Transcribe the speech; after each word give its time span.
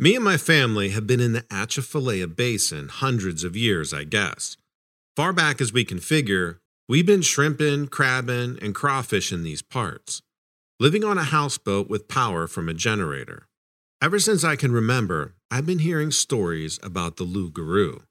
Me 0.00 0.14
and 0.14 0.24
my 0.24 0.36
family 0.36 0.90
have 0.90 1.08
been 1.08 1.18
in 1.18 1.32
the 1.32 1.44
Atchafalaya 1.50 2.28
Basin 2.28 2.86
hundreds 2.88 3.42
of 3.42 3.56
years, 3.56 3.92
I 3.92 4.04
guess. 4.04 4.56
Far 5.16 5.32
back 5.32 5.60
as 5.60 5.72
we 5.72 5.84
can 5.84 5.98
figure, 5.98 6.60
we've 6.88 7.04
been 7.04 7.20
shrimping, 7.20 7.88
crabbing, 7.88 8.60
and 8.62 8.76
crawfishing 8.76 9.42
these 9.42 9.60
parts, 9.60 10.22
living 10.78 11.02
on 11.02 11.18
a 11.18 11.24
houseboat 11.24 11.88
with 11.88 12.06
power 12.06 12.46
from 12.46 12.68
a 12.68 12.74
generator. 12.74 13.48
Ever 14.00 14.20
since 14.20 14.44
I 14.44 14.54
can 14.54 14.70
remember, 14.70 15.34
I've 15.50 15.66
been 15.66 15.80
hearing 15.80 16.12
stories 16.12 16.78
about 16.80 17.16
the 17.16 17.24
Loup-Garou. 17.24 18.02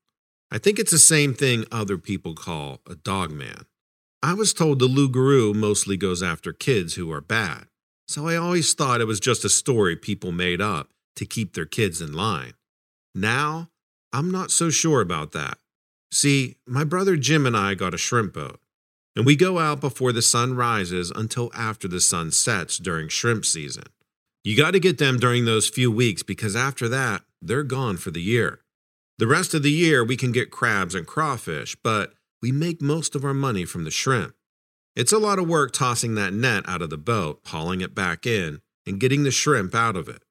I 0.52 0.58
think 0.58 0.80
it's 0.80 0.92
the 0.92 0.98
same 0.98 1.34
thing 1.34 1.64
other 1.72 1.98
people 1.98 2.36
call 2.36 2.82
a 2.86 2.96
dogman. 2.96 3.66
I 4.22 4.34
was 4.34 4.54
told 4.54 4.80
the 4.80 4.88
Loup-Garou 4.88 5.54
mostly 5.54 5.96
goes 5.96 6.22
after 6.22 6.52
kids 6.52 6.96
who 6.96 7.14
are 7.14 7.22
bad, 7.22 7.68
so 8.10 8.28
I 8.28 8.36
always 8.36 8.74
thought 8.74 9.00
it 9.00 9.08
was 9.08 9.22
just 9.22 9.46
a 9.46 9.50
story 9.50 9.96
people 9.96 10.34
made 10.34 10.60
up 10.60 10.90
to 11.18 11.26
keep 11.26 11.54
their 11.54 11.66
kids 11.66 12.02
in 12.02 12.14
line. 12.14 12.54
Now, 13.14 13.70
I'm 14.14 14.32
not 14.32 14.52
so 14.52 14.70
sure 14.70 15.02
about 15.02 15.34
that. 15.34 15.58
See, 16.12 16.56
my 16.66 16.84
brother 16.84 17.18
Jim 17.18 17.46
and 17.46 17.58
I 17.58 17.74
got 17.74 17.94
a 17.94 17.98
shrimp 17.98 18.34
boat, 18.34 18.60
and 19.16 19.26
we 19.26 19.36
go 19.36 19.60
out 19.60 19.82
before 19.82 20.12
the 20.12 20.22
sun 20.22 20.56
rises 20.56 21.12
until 21.12 21.52
after 21.54 21.88
the 21.88 22.00
sun 22.00 22.32
sets 22.32 22.78
during 22.78 23.10
shrimp 23.10 23.46
season. 23.46 23.86
You 24.44 24.56
got 24.56 24.72
to 24.72 24.80
get 24.80 24.98
them 24.98 25.18
during 25.20 25.44
those 25.46 25.68
few 25.68 25.92
weeks 25.92 26.24
because 26.24 26.56
after 26.56 26.88
that, 26.88 27.24
they're 27.42 27.64
gone 27.64 27.98
for 27.98 28.12
the 28.12 28.22
year. 28.22 28.62
The 29.18 29.28
rest 29.28 29.54
of 29.54 29.64
the 29.64 29.72
year, 29.72 30.04
we 30.04 30.16
can 30.16 30.32
get 30.32 30.52
crabs 30.52 30.96
and 30.96 31.06
crawfish, 31.06 31.76
but 31.84 32.14
we 32.42 32.52
make 32.52 32.82
most 32.82 33.16
of 33.16 33.26
our 33.26 33.34
money 33.34 33.66
from 33.66 33.84
the 33.84 33.92
shrimp. 33.92 34.36
It's 34.96 35.12
a 35.12 35.18
lot 35.18 35.40
of 35.40 35.48
work 35.48 35.74
tossing 35.74 36.16
that 36.16 36.34
net 36.34 36.64
out 36.68 36.82
of 36.82 36.90
the 36.90 36.98
boat, 36.98 37.42
hauling 37.48 37.82
it 37.82 37.94
back 37.94 38.26
in, 38.26 38.62
and 38.86 39.00
getting 39.00 39.24
the 39.24 39.32
shrimp 39.32 39.76
out 39.76 39.96
of 39.96 40.08
it. 40.08 40.24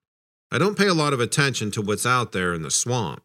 I 0.50 0.58
don't 0.58 0.78
pay 0.78 0.86
a 0.86 0.94
lot 0.94 1.12
of 1.12 1.20
attention 1.20 1.72
to 1.72 1.82
what's 1.82 2.06
out 2.06 2.30
there 2.30 2.54
in 2.54 2.62
the 2.62 2.70
swamp, 2.70 3.22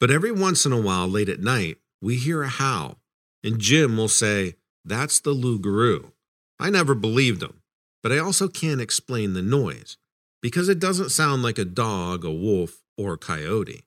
but 0.00 0.10
every 0.10 0.32
once 0.32 0.64
in 0.64 0.72
a 0.72 0.80
while, 0.80 1.06
late 1.06 1.28
at 1.28 1.40
night, 1.40 1.76
we 2.00 2.16
hear 2.16 2.42
a 2.42 2.48
howl, 2.48 2.98
and 3.42 3.58
Jim 3.58 3.96
will 3.96 4.08
say, 4.08 4.54
That's 4.84 5.20
the 5.20 5.32
Loup-Garou. 5.32 6.12
I 6.58 6.70
never 6.70 6.94
believed 6.94 7.42
him, 7.42 7.60
but 8.02 8.12
I 8.12 8.18
also 8.18 8.48
can't 8.48 8.80
explain 8.80 9.34
the 9.34 9.42
noise 9.42 9.98
because 10.40 10.68
it 10.70 10.78
doesn't 10.78 11.10
sound 11.10 11.42
like 11.42 11.58
a 11.58 11.64
dog, 11.66 12.24
a 12.24 12.32
wolf, 12.32 12.82
or 12.96 13.14
a 13.14 13.18
coyote. 13.18 13.84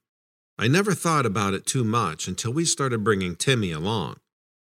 I 0.60 0.68
never 0.68 0.94
thought 0.94 1.26
about 1.26 1.54
it 1.54 1.66
too 1.66 1.84
much 1.84 2.28
until 2.28 2.54
we 2.54 2.66
started 2.66 3.04
bringing 3.04 3.36
Timmy 3.36 3.72
along. 3.72 4.18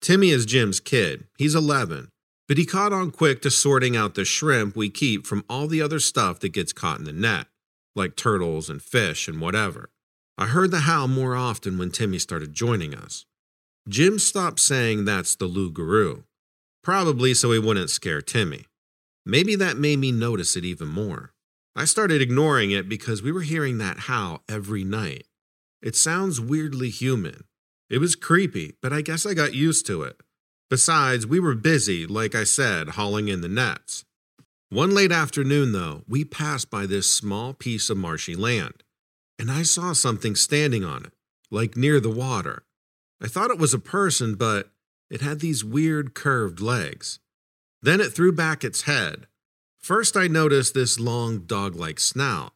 Timmy 0.00 0.30
is 0.30 0.46
Jim's 0.46 0.80
kid. 0.80 1.26
He's 1.36 1.54
11, 1.54 2.10
but 2.46 2.58
he 2.58 2.64
caught 2.64 2.92
on 2.92 3.10
quick 3.10 3.42
to 3.42 3.50
sorting 3.50 3.96
out 3.96 4.14
the 4.14 4.24
shrimp 4.24 4.76
we 4.76 4.88
keep 4.88 5.26
from 5.26 5.44
all 5.48 5.66
the 5.66 5.82
other 5.82 5.98
stuff 5.98 6.38
that 6.40 6.50
gets 6.50 6.72
caught 6.72 6.98
in 7.00 7.04
the 7.04 7.12
net 7.12 7.46
like 7.98 8.16
turtles 8.16 8.70
and 8.70 8.80
fish 8.80 9.28
and 9.28 9.40
whatever. 9.40 9.90
I 10.38 10.46
heard 10.46 10.70
the 10.70 10.80
howl 10.80 11.08
more 11.08 11.34
often 11.34 11.76
when 11.76 11.90
Timmy 11.90 12.18
started 12.18 12.54
joining 12.54 12.94
us. 12.94 13.26
Jim 13.88 14.18
stopped 14.18 14.60
saying 14.60 15.04
that's 15.04 15.34
the 15.34 15.46
Loup-Garou, 15.46 16.24
probably 16.82 17.34
so 17.34 17.52
he 17.52 17.58
wouldn't 17.58 17.90
scare 17.90 18.22
Timmy. 18.22 18.66
Maybe 19.26 19.56
that 19.56 19.76
made 19.76 19.98
me 19.98 20.12
notice 20.12 20.56
it 20.56 20.64
even 20.64 20.88
more. 20.88 21.32
I 21.76 21.84
started 21.84 22.22
ignoring 22.22 22.70
it 22.70 22.88
because 22.88 23.22
we 23.22 23.32
were 23.32 23.42
hearing 23.42 23.78
that 23.78 24.00
howl 24.00 24.42
every 24.48 24.84
night. 24.84 25.26
It 25.82 25.94
sounds 25.96 26.40
weirdly 26.40 26.90
human. 26.90 27.44
It 27.90 27.98
was 27.98 28.16
creepy, 28.16 28.74
but 28.80 28.92
I 28.92 29.00
guess 29.00 29.24
I 29.24 29.34
got 29.34 29.54
used 29.54 29.86
to 29.86 30.02
it. 30.02 30.20
Besides, 30.70 31.26
we 31.26 31.40
were 31.40 31.54
busy, 31.54 32.06
like 32.06 32.34
I 32.34 32.44
said, 32.44 32.90
hauling 32.90 33.28
in 33.28 33.40
the 33.40 33.48
nets. 33.48 34.04
One 34.70 34.90
late 34.90 35.12
afternoon, 35.12 35.72
though, 35.72 36.04
we 36.06 36.26
passed 36.26 36.70
by 36.70 36.84
this 36.84 37.12
small 37.12 37.54
piece 37.54 37.88
of 37.88 37.96
marshy 37.96 38.36
land, 38.36 38.82
and 39.38 39.50
I 39.50 39.62
saw 39.62 39.94
something 39.94 40.34
standing 40.34 40.84
on 40.84 41.06
it, 41.06 41.12
like 41.50 41.74
near 41.74 42.00
the 42.00 42.10
water. 42.10 42.64
I 43.18 43.28
thought 43.28 43.50
it 43.50 43.58
was 43.58 43.72
a 43.72 43.78
person, 43.78 44.34
but 44.34 44.70
it 45.10 45.22
had 45.22 45.40
these 45.40 45.64
weird 45.64 46.12
curved 46.12 46.60
legs. 46.60 47.18
Then 47.80 47.98
it 47.98 48.12
threw 48.12 48.30
back 48.30 48.62
its 48.62 48.82
head. 48.82 49.26
First, 49.78 50.18
I 50.18 50.26
noticed 50.26 50.74
this 50.74 51.00
long 51.00 51.46
dog 51.46 51.74
like 51.74 51.98
snout. 51.98 52.52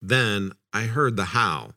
Then 0.00 0.52
I 0.72 0.84
heard 0.84 1.16
the 1.16 1.26
howl. 1.26 1.74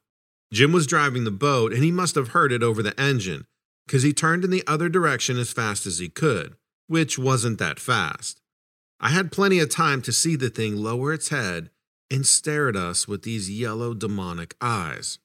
Jim 0.53 0.71
was 0.71 0.87
driving 0.87 1.25
the 1.25 1.31
boat, 1.31 1.73
and 1.73 1.83
he 1.83 1.91
must 1.91 2.15
have 2.15 2.29
heard 2.29 2.53
it 2.53 2.63
over 2.63 2.81
the 2.81 2.97
engine, 2.97 3.45
because 3.85 4.03
he 4.03 4.13
turned 4.13 4.45
in 4.45 4.49
the 4.49 4.63
other 4.65 4.87
direction 4.87 5.37
as 5.37 5.51
fast 5.51 5.85
as 5.85 5.99
he 5.99 6.07
could, 6.07 6.55
which 6.87 7.19
wasn't 7.19 7.59
that 7.59 7.81
fast. 7.81 8.39
I 9.03 9.09
had 9.09 9.33
plenty 9.33 9.59
of 9.59 9.69
time 9.69 10.01
to 10.03 10.13
see 10.13 10.37
the 10.37 10.49
thing 10.49 10.77
lower 10.77 11.11
its 11.11 11.27
head 11.27 11.69
and 12.09 12.25
stare 12.25 12.69
at 12.69 12.77
us 12.77 13.05
with 13.05 13.23
these 13.23 13.51
yellow 13.51 13.93
demonic 13.93 14.55
eyes. 14.61 15.19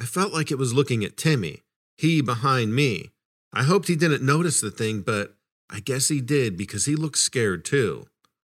I 0.00 0.06
felt 0.06 0.32
like 0.32 0.50
it 0.50 0.56
was 0.56 0.72
looking 0.72 1.04
at 1.04 1.18
Timmy, 1.18 1.60
he 1.98 2.22
behind 2.22 2.74
me. 2.74 3.10
I 3.52 3.64
hoped 3.64 3.88
he 3.88 3.94
didn't 3.94 4.24
notice 4.24 4.62
the 4.62 4.70
thing, 4.70 5.02
but 5.02 5.34
I 5.68 5.80
guess 5.80 6.08
he 6.08 6.22
did 6.22 6.56
because 6.56 6.86
he 6.86 6.96
looked 6.96 7.18
scared 7.18 7.62
too. 7.62 8.06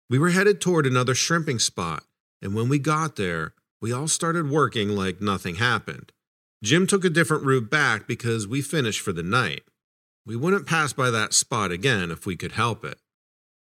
We 0.10 0.18
were 0.18 0.32
headed 0.32 0.60
toward 0.60 0.88
another 0.88 1.14
shrimping 1.14 1.60
spot, 1.60 2.04
and 2.42 2.56
when 2.56 2.68
we 2.68 2.80
got 2.80 3.18
there, 3.18 3.54
we 3.82 3.94
all 3.94 4.08
started 4.08 4.50
working 4.50 4.90
like 4.90 5.22
nothing 5.22 5.56
happened. 5.56 6.12
Jim 6.64 6.88
took 6.88 7.06
a 7.06 7.12
different 7.12 7.44
route 7.44 7.70
back 7.70 8.08
because 8.08 8.48
we 8.48 8.64
finished 8.64 9.02
for 9.02 9.14
the 9.14 9.22
night. 9.22 9.62
We 10.26 10.36
wouldn't 10.36 10.66
pass 10.66 10.92
by 10.92 11.12
that 11.12 11.36
spot 11.36 11.72
again 11.72 12.10
if 12.10 12.26
we 12.26 12.36
could 12.36 12.54
help 12.54 12.84
it. 12.84 12.98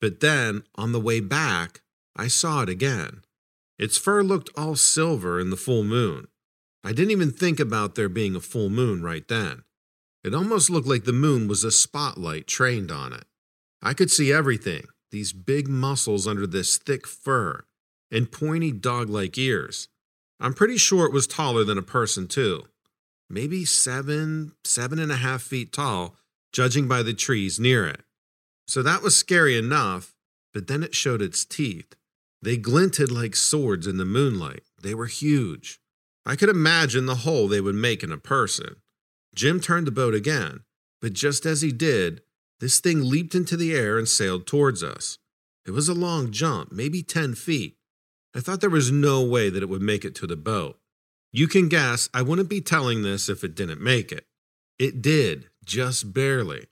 But 0.05 0.19
then, 0.19 0.61
on 0.75 0.91
the 0.91 0.99
way 0.99 1.19
back, 1.19 1.81
I 2.15 2.27
saw 2.27 2.61
it 2.61 2.69
again. 2.69 3.23
Its 3.79 3.97
fur 3.97 4.21
looked 4.21 4.51
all 4.55 4.75
silver 4.75 5.39
in 5.39 5.49
the 5.49 5.57
full 5.57 5.83
moon. 5.83 6.27
I 6.83 6.93
didn't 6.93 7.09
even 7.09 7.31
think 7.31 7.59
about 7.59 7.95
there 7.95 8.07
being 8.07 8.35
a 8.35 8.39
full 8.39 8.69
moon 8.69 9.01
right 9.01 9.27
then. 9.27 9.63
It 10.23 10.35
almost 10.35 10.69
looked 10.69 10.87
like 10.87 11.05
the 11.05 11.11
moon 11.11 11.47
was 11.47 11.63
a 11.63 11.71
spotlight 11.71 12.45
trained 12.45 12.91
on 12.91 13.13
it. 13.13 13.23
I 13.81 13.95
could 13.95 14.11
see 14.11 14.31
everything 14.31 14.85
these 15.09 15.33
big 15.33 15.67
muscles 15.67 16.27
under 16.27 16.45
this 16.45 16.77
thick 16.77 17.07
fur, 17.07 17.65
and 18.11 18.31
pointy 18.31 18.71
dog 18.71 19.09
like 19.09 19.39
ears. 19.39 19.87
I'm 20.39 20.53
pretty 20.53 20.77
sure 20.77 21.07
it 21.07 21.13
was 21.13 21.25
taller 21.25 21.63
than 21.63 21.79
a 21.79 21.91
person, 21.97 22.27
too. 22.27 22.65
Maybe 23.27 23.65
seven, 23.65 24.51
seven 24.63 24.99
and 24.99 25.11
a 25.11 25.15
half 25.15 25.41
feet 25.41 25.73
tall, 25.73 26.15
judging 26.53 26.87
by 26.87 27.01
the 27.01 27.15
trees 27.15 27.59
near 27.59 27.87
it. 27.87 28.04
So 28.67 28.81
that 28.83 29.01
was 29.01 29.15
scary 29.15 29.57
enough, 29.57 30.13
but 30.53 30.67
then 30.67 30.83
it 30.83 30.95
showed 30.95 31.21
its 31.21 31.45
teeth. 31.45 31.95
They 32.41 32.57
glinted 32.57 33.11
like 33.11 33.35
swords 33.35 33.87
in 33.87 33.97
the 33.97 34.05
moonlight. 34.05 34.63
They 34.81 34.93
were 34.93 35.07
huge. 35.07 35.79
I 36.25 36.35
could 36.35 36.49
imagine 36.49 37.05
the 37.05 37.15
hole 37.15 37.47
they 37.47 37.61
would 37.61 37.75
make 37.75 38.03
in 38.03 38.11
a 38.11 38.17
person. 38.17 38.77
Jim 39.35 39.59
turned 39.59 39.87
the 39.87 39.91
boat 39.91 40.15
again, 40.15 40.61
but 41.01 41.13
just 41.13 41.45
as 41.45 41.61
he 41.61 41.71
did, 41.71 42.21
this 42.59 42.79
thing 42.79 43.09
leaped 43.09 43.35
into 43.35 43.57
the 43.57 43.75
air 43.75 43.97
and 43.97 44.07
sailed 44.07 44.47
towards 44.47 44.83
us. 44.83 45.17
It 45.65 45.71
was 45.71 45.89
a 45.89 45.93
long 45.93 46.31
jump, 46.31 46.71
maybe 46.71 47.03
10 47.03 47.35
feet. 47.35 47.77
I 48.35 48.39
thought 48.39 48.61
there 48.61 48.69
was 48.69 48.91
no 48.91 49.23
way 49.23 49.49
that 49.49 49.63
it 49.63 49.69
would 49.69 49.81
make 49.81 50.05
it 50.05 50.15
to 50.15 50.27
the 50.27 50.35
boat. 50.35 50.77
You 51.31 51.47
can 51.47 51.67
guess 51.67 52.09
I 52.13 52.21
wouldn't 52.21 52.49
be 52.49 52.61
telling 52.61 53.01
this 53.01 53.27
if 53.27 53.43
it 53.43 53.55
didn't 53.55 53.81
make 53.81 54.11
it. 54.11 54.25
It 54.79 55.01
did, 55.01 55.49
just 55.65 56.13
barely. 56.13 56.67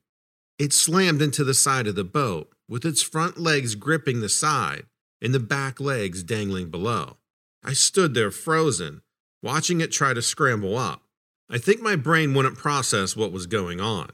It 0.60 0.74
slammed 0.74 1.22
into 1.22 1.44
the 1.44 1.54
side 1.54 1.88
of 1.88 1.96
the 1.96 2.04
boat, 2.04 2.50
with 2.68 2.86
its 2.86 3.02
front 3.02 3.38
legs 3.38 3.76
gripping 3.76 4.22
the 4.22 4.30
side 4.30 4.86
and 5.22 5.34
the 5.34 5.40
back 5.40 5.80
legs 5.80 6.24
dangling 6.24 6.70
below. 6.70 7.18
I 7.64 7.74
stood 7.74 8.14
there 8.14 8.32
frozen, 8.32 9.02
watching 9.42 9.82
it 9.82 9.92
try 9.92 10.14
to 10.14 10.22
scramble 10.22 10.78
up. 10.78 11.04
I 11.50 11.58
think 11.58 11.82
my 11.82 11.96
brain 11.96 12.34
wouldn't 12.34 12.58
process 12.58 13.16
what 13.16 13.32
was 13.32 13.46
going 13.46 13.80
on. 13.80 14.12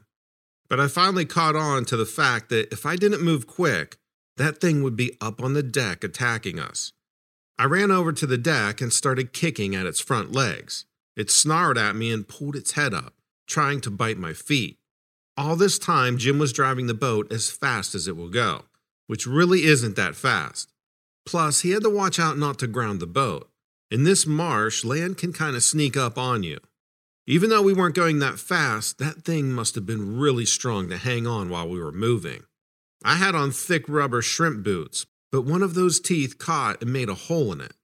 But 0.69 0.79
I 0.79 0.87
finally 0.87 1.25
caught 1.25 1.55
on 1.55 1.85
to 1.85 1.97
the 1.97 2.05
fact 2.05 2.49
that 2.49 2.71
if 2.71 2.85
I 2.85 2.95
didn't 2.95 3.23
move 3.23 3.47
quick, 3.47 3.97
that 4.37 4.61
thing 4.61 4.83
would 4.83 4.95
be 4.95 5.17
up 5.19 5.41
on 5.41 5.53
the 5.53 5.63
deck 5.63 6.03
attacking 6.03 6.59
us. 6.59 6.93
I 7.57 7.65
ran 7.65 7.91
over 7.91 8.13
to 8.13 8.25
the 8.25 8.37
deck 8.37 8.79
and 8.79 8.93
started 8.93 9.33
kicking 9.33 9.75
at 9.75 9.85
its 9.85 9.99
front 9.99 10.31
legs. 10.31 10.85
It 11.15 11.29
snarled 11.29 11.77
at 11.77 11.95
me 11.95 12.11
and 12.11 12.27
pulled 12.27 12.55
its 12.55 12.73
head 12.73 12.93
up, 12.93 13.15
trying 13.47 13.81
to 13.81 13.89
bite 13.89 14.17
my 14.17 14.33
feet. 14.33 14.78
All 15.39 15.55
this 15.55 15.79
time, 15.79 16.17
Jim 16.17 16.37
was 16.37 16.51
driving 16.51 16.87
the 16.87 16.93
boat 16.93 17.31
as 17.31 17.49
fast 17.49 17.95
as 17.95 18.09
it 18.09 18.17
will 18.17 18.27
go, 18.27 18.65
which 19.07 19.25
really 19.25 19.63
isn't 19.63 19.95
that 19.95 20.17
fast. 20.17 20.73
Plus, 21.25 21.61
he 21.61 21.71
had 21.71 21.83
to 21.83 21.89
watch 21.89 22.19
out 22.19 22.37
not 22.37 22.59
to 22.59 22.67
ground 22.67 22.99
the 22.99 23.07
boat. 23.07 23.49
In 23.89 24.03
this 24.03 24.27
marsh, 24.27 24.83
land 24.83 25.17
can 25.17 25.31
kind 25.31 25.55
of 25.55 25.63
sneak 25.63 25.95
up 25.95 26.17
on 26.17 26.43
you. 26.43 26.59
Even 27.25 27.49
though 27.49 27.61
we 27.61 27.71
weren't 27.71 27.95
going 27.95 28.19
that 28.19 28.37
fast, 28.37 28.97
that 28.97 29.23
thing 29.23 29.53
must 29.53 29.75
have 29.75 29.85
been 29.85 30.19
really 30.19 30.43
strong 30.43 30.89
to 30.89 30.97
hang 30.97 31.25
on 31.25 31.47
while 31.47 31.69
we 31.69 31.79
were 31.79 31.93
moving. 31.93 32.43
I 33.01 33.15
had 33.15 33.33
on 33.33 33.51
thick 33.51 33.87
rubber 33.87 34.21
shrimp 34.21 34.61
boots, 34.61 35.05
but 35.31 35.43
one 35.43 35.63
of 35.63 35.73
those 35.73 36.01
teeth 36.01 36.37
caught 36.37 36.81
and 36.81 36.91
made 36.91 37.07
a 37.07 37.15
hole 37.15 37.53
in 37.53 37.61
it. 37.61 37.75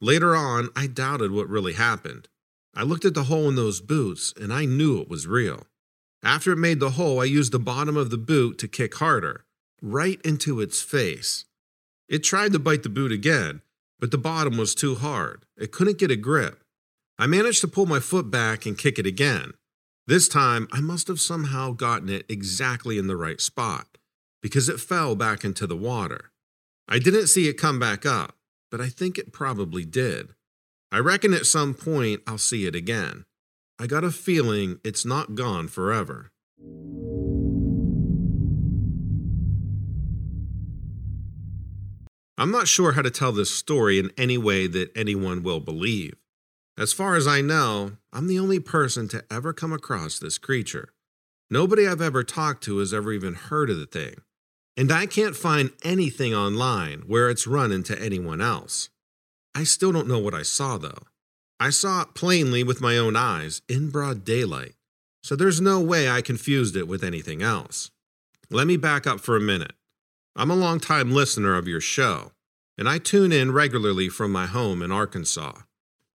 Later 0.00 0.36
on, 0.36 0.68
I 0.76 0.86
doubted 0.86 1.32
what 1.32 1.48
really 1.48 1.72
happened. 1.72 2.28
I 2.72 2.84
looked 2.84 3.04
at 3.04 3.14
the 3.14 3.24
hole 3.24 3.48
in 3.48 3.56
those 3.56 3.80
boots 3.80 4.32
and 4.40 4.52
I 4.52 4.64
knew 4.64 5.00
it 5.00 5.08
was 5.08 5.26
real. 5.26 5.66
After 6.22 6.52
it 6.52 6.56
made 6.56 6.80
the 6.80 6.90
hole, 6.90 7.20
I 7.20 7.24
used 7.24 7.52
the 7.52 7.58
bottom 7.58 7.96
of 7.96 8.10
the 8.10 8.18
boot 8.18 8.58
to 8.58 8.68
kick 8.68 8.94
harder, 8.96 9.44
right 9.80 10.20
into 10.22 10.60
its 10.60 10.82
face. 10.82 11.44
It 12.08 12.24
tried 12.24 12.52
to 12.52 12.58
bite 12.58 12.82
the 12.82 12.88
boot 12.88 13.12
again, 13.12 13.62
but 13.98 14.10
the 14.10 14.18
bottom 14.18 14.56
was 14.56 14.74
too 14.74 14.96
hard. 14.96 15.44
It 15.56 15.72
couldn't 15.72 15.98
get 15.98 16.10
a 16.10 16.16
grip. 16.16 16.62
I 17.18 17.26
managed 17.26 17.60
to 17.62 17.68
pull 17.68 17.86
my 17.86 18.00
foot 18.00 18.30
back 18.30 18.66
and 18.66 18.76
kick 18.76 18.98
it 18.98 19.06
again. 19.06 19.52
This 20.06 20.28
time, 20.28 20.66
I 20.72 20.80
must 20.80 21.08
have 21.08 21.20
somehow 21.20 21.72
gotten 21.72 22.08
it 22.08 22.26
exactly 22.28 22.98
in 22.98 23.06
the 23.06 23.16
right 23.16 23.40
spot 23.40 23.86
because 24.42 24.68
it 24.68 24.80
fell 24.80 25.14
back 25.14 25.44
into 25.44 25.66
the 25.66 25.76
water. 25.76 26.32
I 26.88 26.98
didn't 26.98 27.28
see 27.28 27.48
it 27.48 27.54
come 27.54 27.78
back 27.78 28.04
up, 28.04 28.34
but 28.70 28.80
I 28.80 28.88
think 28.88 29.18
it 29.18 29.32
probably 29.32 29.84
did. 29.84 30.30
I 30.90 30.98
reckon 30.98 31.32
at 31.32 31.46
some 31.46 31.74
point 31.74 32.22
I'll 32.26 32.38
see 32.38 32.66
it 32.66 32.74
again. 32.74 33.24
I 33.80 33.86
got 33.86 34.04
a 34.04 34.10
feeling 34.10 34.78
it's 34.84 35.06
not 35.06 35.34
gone 35.34 35.66
forever. 35.66 36.30
I'm 42.36 42.50
not 42.50 42.68
sure 42.68 42.92
how 42.92 43.00
to 43.00 43.10
tell 43.10 43.32
this 43.32 43.50
story 43.50 43.98
in 43.98 44.10
any 44.18 44.36
way 44.36 44.66
that 44.66 44.94
anyone 44.94 45.42
will 45.42 45.60
believe. 45.60 46.12
As 46.76 46.92
far 46.92 47.16
as 47.16 47.26
I 47.26 47.40
know, 47.40 47.92
I'm 48.12 48.26
the 48.26 48.38
only 48.38 48.60
person 48.60 49.08
to 49.08 49.24
ever 49.30 49.54
come 49.54 49.72
across 49.72 50.18
this 50.18 50.36
creature. 50.36 50.92
Nobody 51.48 51.88
I've 51.88 52.02
ever 52.02 52.22
talked 52.22 52.62
to 52.64 52.78
has 52.78 52.92
ever 52.92 53.14
even 53.14 53.32
heard 53.32 53.70
of 53.70 53.78
the 53.78 53.86
thing. 53.86 54.16
And 54.76 54.92
I 54.92 55.06
can't 55.06 55.34
find 55.34 55.70
anything 55.82 56.34
online 56.34 57.04
where 57.06 57.30
it's 57.30 57.46
run 57.46 57.72
into 57.72 57.98
anyone 57.98 58.42
else. 58.42 58.90
I 59.54 59.64
still 59.64 59.90
don't 59.90 60.06
know 60.06 60.18
what 60.18 60.34
I 60.34 60.42
saw, 60.42 60.76
though. 60.76 61.04
I 61.62 61.68
saw 61.68 62.00
it 62.00 62.14
plainly 62.14 62.64
with 62.64 62.80
my 62.80 62.96
own 62.96 63.16
eyes 63.16 63.60
in 63.68 63.90
broad 63.90 64.24
daylight, 64.24 64.76
so 65.22 65.36
there's 65.36 65.60
no 65.60 65.78
way 65.78 66.08
I 66.08 66.22
confused 66.22 66.74
it 66.74 66.88
with 66.88 67.04
anything 67.04 67.42
else. 67.42 67.90
Let 68.48 68.66
me 68.66 68.78
back 68.78 69.06
up 69.06 69.20
for 69.20 69.36
a 69.36 69.42
minute. 69.42 69.74
I'm 70.34 70.50
a 70.50 70.56
long-time 70.56 71.12
listener 71.12 71.54
of 71.54 71.68
your 71.68 71.82
show, 71.82 72.32
and 72.78 72.88
I 72.88 72.96
tune 72.96 73.30
in 73.30 73.52
regularly 73.52 74.08
from 74.08 74.32
my 74.32 74.46
home 74.46 74.80
in 74.80 74.90
Arkansas. 74.90 75.52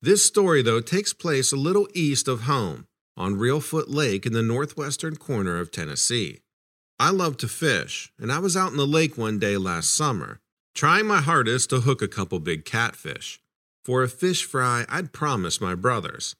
This 0.02 0.26
story, 0.26 0.64
though, 0.64 0.82
takes 0.82 1.14
place 1.14 1.52
a 1.52 1.58
little 1.58 1.88
east 1.94 2.28
of 2.28 2.42
home 2.42 2.88
on 3.16 3.36
Reelfoot 3.36 3.86
Lake 3.88 4.26
in 4.26 4.34
the 4.34 4.42
northwestern 4.42 5.16
corner 5.16 5.60
of 5.60 5.70
Tennessee. 5.70 6.40
I 7.00 7.12
love 7.12 7.38
to 7.38 7.48
fish, 7.48 8.12
and 8.18 8.32
I 8.32 8.40
was 8.40 8.58
out 8.58 8.72
in 8.72 8.78
the 8.78 8.88
lake 8.88 9.16
one 9.16 9.38
day 9.38 9.58
last 9.58 9.94
summer, 9.94 10.40
trying 10.74 11.06
my 11.06 11.22
hardest 11.22 11.70
to 11.70 11.82
hook 11.82 12.02
a 12.02 12.08
couple 12.08 12.40
big 12.40 12.66
catfish 12.66 13.40
for 13.86 14.02
a 14.02 14.10
fish 14.10 14.44
fry 14.44 14.84
I'd 14.90 15.14
promised 15.14 15.62
my 15.62 15.76
brothers, 15.76 16.36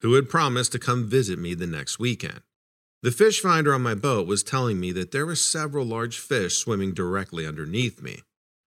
who 0.00 0.14
had 0.14 0.30
promised 0.30 0.70
to 0.72 0.78
come 0.78 1.10
visit 1.10 1.40
me 1.40 1.52
the 1.54 1.66
next 1.66 1.98
weekend. 1.98 2.42
The 3.02 3.10
fish 3.10 3.40
finder 3.40 3.74
on 3.74 3.82
my 3.82 3.96
boat 3.96 4.28
was 4.28 4.44
telling 4.44 4.78
me 4.78 4.92
that 4.92 5.10
there 5.10 5.26
were 5.26 5.34
several 5.34 5.84
large 5.84 6.18
fish 6.18 6.56
swimming 6.56 6.94
directly 6.94 7.46
underneath 7.46 8.00
me. 8.00 8.22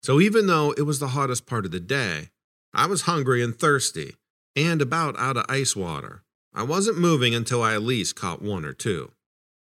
So 0.03 0.19
even 0.19 0.47
though 0.47 0.73
it 0.79 0.83
was 0.83 0.99
the 0.99 1.09
hottest 1.09 1.45
part 1.45 1.67
of 1.67 1.73
the 1.73 1.79
day, 1.79 2.31
I 2.73 2.87
was 2.87 3.03
hungry 3.03 3.43
and 3.43 3.57
thirsty, 3.57 4.17
and 4.57 4.81
about 4.81 5.19
out 5.19 5.37
of 5.37 5.45
ice 5.51 5.77
water. 5.77 6.23
I 6.55 6.63
wasn't 6.63 6.99
moving 6.99 7.35
until 7.35 7.63
I 7.63 7.75
at 7.75 7.83
least 7.83 8.17
caught 8.17 8.41
one 8.41 8.65
or 8.65 8.73
two. 8.73 9.13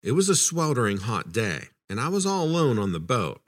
It 0.01 0.13
was 0.13 0.28
a 0.28 0.36
sweltering 0.36 0.98
hot 0.98 1.31
day, 1.31 1.66
and 1.88 2.00
I 2.00 2.07
was 2.07 2.25
all 2.25 2.46
alone 2.46 2.80
on 2.80 2.94
the 2.94 3.00
boat. 3.00 3.42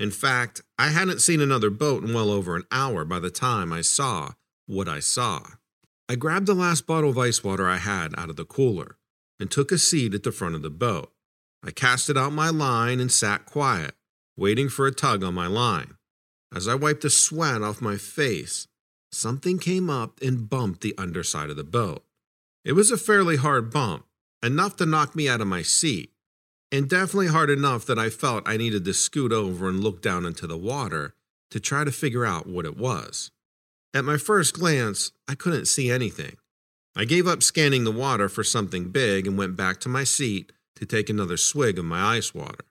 In 0.00 0.10
fact, 0.10 0.62
I 0.76 0.88
hadn't 0.88 1.20
seen 1.20 1.40
another 1.40 1.70
boat 1.70 2.02
in 2.02 2.12
well 2.12 2.30
over 2.30 2.56
an 2.56 2.64
hour 2.72 3.04
by 3.04 3.20
the 3.20 3.30
time 3.30 3.72
I 3.72 3.82
saw 3.82 4.32
what 4.68 4.88
I 4.88 5.00
saw. 5.00 5.42
I 6.08 6.14
grabbed 6.14 6.46
the 6.46 6.54
last 6.54 6.86
bottle 6.86 7.10
of 7.10 7.18
ice 7.18 7.42
water 7.42 7.68
I 7.68 7.78
had 7.78 8.14
out 8.16 8.30
of 8.30 8.36
the 8.36 8.44
cooler 8.44 8.96
and 9.40 9.50
took 9.50 9.72
a 9.72 9.78
seat 9.78 10.14
at 10.14 10.22
the 10.22 10.32
front 10.32 10.54
of 10.54 10.62
the 10.62 10.70
boat. 10.70 11.12
I 11.64 11.70
casted 11.70 12.16
out 12.16 12.32
my 12.32 12.50
line 12.50 13.00
and 13.00 13.10
sat 13.10 13.46
quiet, 13.46 13.94
waiting 14.36 14.68
for 14.68 14.86
a 14.86 14.94
tug 14.94 15.24
on 15.24 15.34
my 15.34 15.46
line. 15.46 15.94
As 16.54 16.68
I 16.68 16.74
wiped 16.74 17.02
the 17.02 17.10
sweat 17.10 17.62
off 17.62 17.80
my 17.80 17.96
face, 17.96 18.68
something 19.12 19.58
came 19.58 19.90
up 19.90 20.20
and 20.22 20.48
bumped 20.48 20.82
the 20.82 20.94
underside 20.96 21.50
of 21.50 21.56
the 21.56 21.64
boat. 21.64 22.04
It 22.64 22.72
was 22.72 22.90
a 22.90 22.96
fairly 22.96 23.36
hard 23.36 23.70
bump, 23.70 24.06
enough 24.42 24.76
to 24.76 24.86
knock 24.86 25.16
me 25.16 25.28
out 25.28 25.40
of 25.40 25.46
my 25.46 25.62
seat, 25.62 26.12
and 26.70 26.88
definitely 26.88 27.28
hard 27.28 27.50
enough 27.50 27.86
that 27.86 27.98
I 27.98 28.10
felt 28.10 28.48
I 28.48 28.56
needed 28.56 28.84
to 28.84 28.94
scoot 28.94 29.32
over 29.32 29.68
and 29.68 29.80
look 29.80 30.02
down 30.02 30.24
into 30.24 30.46
the 30.46 30.58
water 30.58 31.14
to 31.50 31.60
try 31.60 31.84
to 31.84 31.92
figure 31.92 32.26
out 32.26 32.46
what 32.46 32.66
it 32.66 32.76
was. 32.76 33.30
At 33.94 34.04
my 34.04 34.16
first 34.16 34.54
glance, 34.54 35.12
I 35.26 35.34
couldn't 35.34 35.66
see 35.66 35.90
anything. 35.90 36.36
I 36.94 37.04
gave 37.04 37.26
up 37.26 37.42
scanning 37.42 37.84
the 37.84 37.92
water 37.92 38.28
for 38.28 38.44
something 38.44 38.90
big 38.90 39.26
and 39.26 39.38
went 39.38 39.56
back 39.56 39.80
to 39.80 39.88
my 39.88 40.04
seat 40.04 40.52
to 40.76 40.84
take 40.84 41.08
another 41.08 41.36
swig 41.36 41.78
of 41.78 41.84
my 41.84 42.16
ice 42.16 42.34
water. 42.34 42.64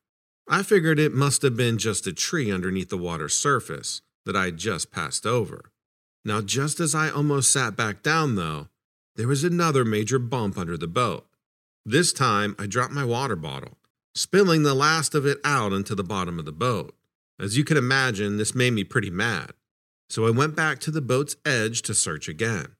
I 0.47 0.63
figured 0.63 0.99
it 0.99 1.13
must 1.13 1.41
have 1.41 1.57
been 1.57 1.77
just 1.77 2.07
a 2.07 2.13
tree 2.13 2.51
underneath 2.51 2.89
the 2.89 2.97
water's 2.97 3.35
surface 3.35 4.01
that 4.25 4.35
I 4.35 4.45
had 4.45 4.57
just 4.57 4.91
passed 4.91 5.25
over. 5.25 5.71
Now, 6.23 6.41
just 6.41 6.79
as 6.79 6.93
I 6.93 7.09
almost 7.09 7.51
sat 7.51 7.75
back 7.75 8.03
down, 8.03 8.35
though, 8.35 8.67
there 9.15 9.27
was 9.27 9.43
another 9.43 9.83
major 9.83 10.19
bump 10.19 10.57
under 10.57 10.77
the 10.77 10.87
boat. 10.87 11.25
This 11.85 12.13
time, 12.13 12.55
I 12.59 12.67
dropped 12.67 12.93
my 12.93 13.05
water 13.05 13.35
bottle, 13.35 13.77
spilling 14.13 14.63
the 14.63 14.73
last 14.73 15.15
of 15.15 15.25
it 15.25 15.39
out 15.43 15.73
into 15.73 15.95
the 15.95 16.03
bottom 16.03 16.37
of 16.37 16.45
the 16.45 16.51
boat. 16.51 16.95
As 17.39 17.57
you 17.57 17.63
can 17.63 17.77
imagine, 17.77 18.37
this 18.37 18.53
made 18.53 18.73
me 18.73 18.83
pretty 18.83 19.09
mad. 19.09 19.51
So 20.09 20.25
I 20.25 20.31
went 20.31 20.55
back 20.55 20.79
to 20.79 20.91
the 20.91 21.01
boat's 21.01 21.35
edge 21.45 21.81
to 21.83 21.93
search 21.93 22.27
again. 22.27 22.75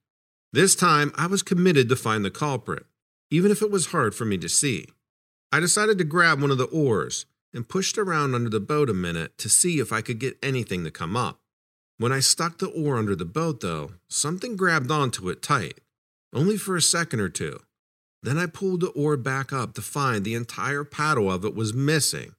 This 0.53 0.75
time, 0.75 1.12
I 1.15 1.27
was 1.27 1.44
committed 1.44 1.89
to 1.89 1.95
find 1.95 2.24
the 2.24 2.31
culprit, 2.31 2.85
even 3.29 3.51
if 3.51 3.62
it 3.62 3.71
was 3.71 3.88
hard 3.88 4.15
for 4.15 4.25
me 4.25 4.38
to 4.38 4.50
see. 4.50 4.88
I 5.51 5.59
decided 5.59 5.97
to 5.97 6.03
grab 6.03 6.41
one 6.41 6.51
of 6.51 6.57
the 6.57 6.65
oars 6.65 7.25
and 7.53 7.68
pushed 7.68 7.97
around 7.97 8.35
under 8.35 8.50
the 8.50 8.59
boat 8.59 8.89
a 8.89 8.94
minute 8.94 9.38
to 9.39 9.50
see 9.50 9.79
if 9.79 9.91
I 9.91 10.01
could 10.01 10.19
get 10.19 10.38
anything 10.41 10.83
to 10.83 10.91
come 10.91 11.15
up. 11.15 11.39
When 11.97 12.12
I 12.12 12.19
stuck 12.19 12.59
the 12.59 12.69
oar 12.69 12.97
under 12.97 13.15
the 13.15 13.25
boat, 13.25 13.62
though, 13.62 13.94
something 14.09 14.56
grabbed 14.56 14.91
onto 14.91 15.30
it 15.30 15.41
tight, 15.41 15.80
only 16.33 16.57
for 16.57 16.75
a 16.75 16.81
second 16.81 17.19
or 17.19 17.30
two. 17.30 17.59
Then 18.21 18.38
I 18.38 18.45
pulled 18.45 18.81
the 18.81 18.89
oar 18.89 19.18
back 19.18 19.51
up 19.51 19.73
to 19.73 19.81
find 19.81 20.23
the 20.23 20.35
entire 20.35 20.83
paddle 20.83 21.31
of 21.31 21.44
it 21.44 21.56
was 21.56 21.73
missing. 21.73 22.35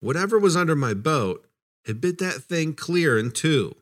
Whatever 0.00 0.38
was 0.38 0.56
under 0.56 0.76
my 0.76 0.94
boat 0.94 1.46
had 1.86 2.00
bit 2.00 2.18
that 2.18 2.42
thing 2.42 2.74
clear 2.74 3.18
in 3.18 3.30
two. 3.30 3.74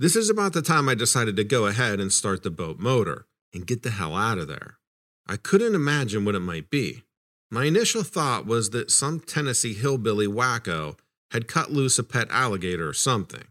This 0.00 0.14
is 0.14 0.30
about 0.30 0.52
the 0.52 0.62
time 0.62 0.88
I 0.88 0.94
decided 0.94 1.34
to 1.36 1.44
go 1.44 1.66
ahead 1.66 1.98
and 1.98 2.12
start 2.12 2.44
the 2.44 2.52
boat 2.52 2.78
motor 2.78 3.26
and 3.52 3.66
get 3.66 3.82
the 3.82 3.90
hell 3.90 4.14
out 4.14 4.38
of 4.38 4.46
there. 4.46 4.78
I 5.26 5.36
couldn't 5.36 5.74
imagine 5.74 6.24
what 6.24 6.36
it 6.36 6.40
might 6.40 6.70
be. 6.70 7.02
My 7.50 7.64
initial 7.64 8.04
thought 8.04 8.46
was 8.46 8.70
that 8.70 8.92
some 8.92 9.18
Tennessee 9.18 9.74
hillbilly 9.74 10.28
wacko 10.28 10.96
had 11.32 11.48
cut 11.48 11.72
loose 11.72 11.98
a 11.98 12.04
pet 12.04 12.28
alligator 12.30 12.88
or 12.88 12.92
something. 12.92 13.48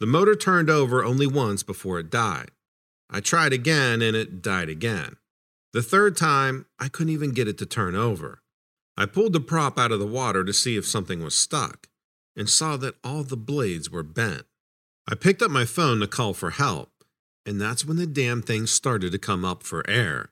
The 0.00 0.06
motor 0.06 0.34
turned 0.34 0.70
over 0.70 1.04
only 1.04 1.26
once 1.26 1.62
before 1.62 1.98
it 1.98 2.10
died. 2.10 2.52
I 3.10 3.20
tried 3.20 3.52
again 3.52 4.00
and 4.00 4.16
it 4.16 4.40
died 4.40 4.70
again. 4.70 5.16
The 5.74 5.82
third 5.82 6.16
time, 6.16 6.64
I 6.78 6.88
couldn't 6.88 7.12
even 7.12 7.32
get 7.32 7.48
it 7.48 7.58
to 7.58 7.66
turn 7.66 7.94
over. 7.94 8.40
I 8.96 9.04
pulled 9.04 9.34
the 9.34 9.40
prop 9.40 9.78
out 9.78 9.92
of 9.92 10.00
the 10.00 10.06
water 10.06 10.42
to 10.42 10.52
see 10.54 10.78
if 10.78 10.86
something 10.86 11.22
was 11.22 11.34
stuck 11.34 11.88
and 12.34 12.48
saw 12.48 12.78
that 12.78 12.96
all 13.04 13.24
the 13.24 13.36
blades 13.36 13.90
were 13.90 14.02
bent. 14.02 14.46
I 15.12 15.14
picked 15.14 15.42
up 15.42 15.50
my 15.50 15.66
phone 15.66 16.00
to 16.00 16.06
call 16.06 16.32
for 16.32 16.48
help, 16.48 16.90
and 17.44 17.60
that's 17.60 17.84
when 17.84 17.98
the 17.98 18.06
damn 18.06 18.40
thing 18.40 18.66
started 18.66 19.12
to 19.12 19.18
come 19.18 19.44
up 19.44 19.62
for 19.62 19.84
air. 19.86 20.30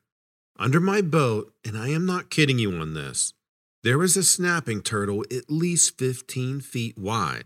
Under 0.59 0.81
my 0.81 1.03
boat, 1.03 1.53
and 1.63 1.77
I 1.77 1.89
am 1.89 2.07
not 2.07 2.31
kidding 2.31 2.59
you 2.59 2.73
on 2.73 2.95
this, 2.95 3.35
there 3.83 3.99
was 3.99 4.17
a 4.17 4.23
snapping 4.23 4.81
turtle 4.81 5.23
at 5.31 5.51
least 5.51 5.99
15 5.99 6.63
feet 6.63 6.97
wide. 6.97 7.45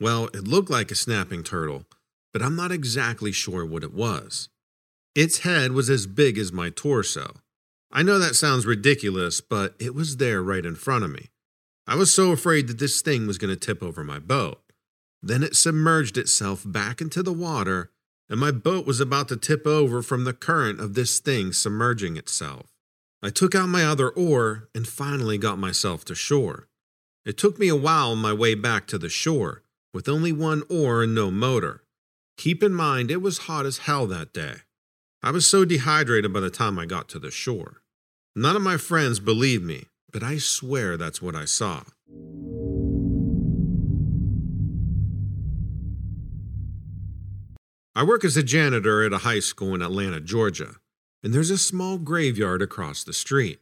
Well, 0.00 0.28
it 0.28 0.48
looked 0.48 0.70
like 0.70 0.90
a 0.90 0.94
snapping 0.94 1.42
turtle, 1.42 1.84
but 2.32 2.40
I'm 2.40 2.56
not 2.56 2.72
exactly 2.72 3.32
sure 3.32 3.66
what 3.66 3.84
it 3.84 3.92
was. 3.92 4.48
Its 5.14 5.40
head 5.40 5.72
was 5.72 5.90
as 5.90 6.06
big 6.06 6.38
as 6.38 6.54
my 6.54 6.70
torso. 6.70 7.34
I 7.92 8.02
know 8.02 8.18
that 8.18 8.34
sounds 8.34 8.64
ridiculous, 8.64 9.42
but 9.42 9.74
it 9.78 9.94
was 9.94 10.16
there 10.16 10.42
right 10.42 10.64
in 10.64 10.76
front 10.76 11.04
of 11.04 11.10
me. 11.10 11.28
I 11.86 11.96
was 11.96 12.14
so 12.14 12.32
afraid 12.32 12.66
that 12.68 12.78
this 12.78 13.02
thing 13.02 13.26
was 13.26 13.36
going 13.36 13.54
to 13.54 13.60
tip 13.60 13.82
over 13.82 14.02
my 14.02 14.18
boat. 14.18 14.61
Then 15.22 15.42
it 15.42 15.54
submerged 15.54 16.18
itself 16.18 16.62
back 16.66 17.00
into 17.00 17.22
the 17.22 17.32
water, 17.32 17.90
and 18.28 18.40
my 18.40 18.50
boat 18.50 18.86
was 18.86 19.00
about 19.00 19.28
to 19.28 19.36
tip 19.36 19.66
over 19.66 20.02
from 20.02 20.24
the 20.24 20.32
current 20.32 20.80
of 20.80 20.94
this 20.94 21.20
thing 21.20 21.52
submerging 21.52 22.16
itself. 22.16 22.72
I 23.22 23.30
took 23.30 23.54
out 23.54 23.68
my 23.68 23.84
other 23.84 24.08
oar 24.10 24.68
and 24.74 24.86
finally 24.86 25.38
got 25.38 25.58
myself 25.58 26.04
to 26.06 26.14
shore. 26.14 26.66
It 27.24 27.38
took 27.38 27.58
me 27.58 27.68
a 27.68 27.76
while 27.76 28.10
on 28.10 28.18
my 28.18 28.32
way 28.32 28.56
back 28.56 28.88
to 28.88 28.98
the 28.98 29.08
shore, 29.08 29.62
with 29.94 30.08
only 30.08 30.32
one 30.32 30.64
oar 30.68 31.04
and 31.04 31.14
no 31.14 31.30
motor. 31.30 31.84
Keep 32.36 32.64
in 32.64 32.74
mind, 32.74 33.10
it 33.10 33.22
was 33.22 33.38
hot 33.38 33.64
as 33.64 33.78
hell 33.78 34.06
that 34.08 34.32
day. 34.32 34.56
I 35.22 35.30
was 35.30 35.46
so 35.46 35.64
dehydrated 35.64 36.32
by 36.32 36.40
the 36.40 36.50
time 36.50 36.80
I 36.80 36.86
got 36.86 37.08
to 37.10 37.20
the 37.20 37.30
shore. 37.30 37.82
None 38.34 38.56
of 38.56 38.62
my 38.62 38.76
friends 38.76 39.20
believe 39.20 39.62
me, 39.62 39.84
but 40.10 40.24
I 40.24 40.38
swear 40.38 40.96
that's 40.96 41.22
what 41.22 41.36
I 41.36 41.44
saw. 41.44 41.84
I 47.94 48.04
work 48.04 48.24
as 48.24 48.38
a 48.38 48.42
janitor 48.42 49.04
at 49.04 49.12
a 49.12 49.18
high 49.18 49.40
school 49.40 49.74
in 49.74 49.82
Atlanta, 49.82 50.18
Georgia, 50.18 50.76
and 51.22 51.34
there's 51.34 51.50
a 51.50 51.58
small 51.58 51.98
graveyard 51.98 52.62
across 52.62 53.04
the 53.04 53.12
street. 53.12 53.60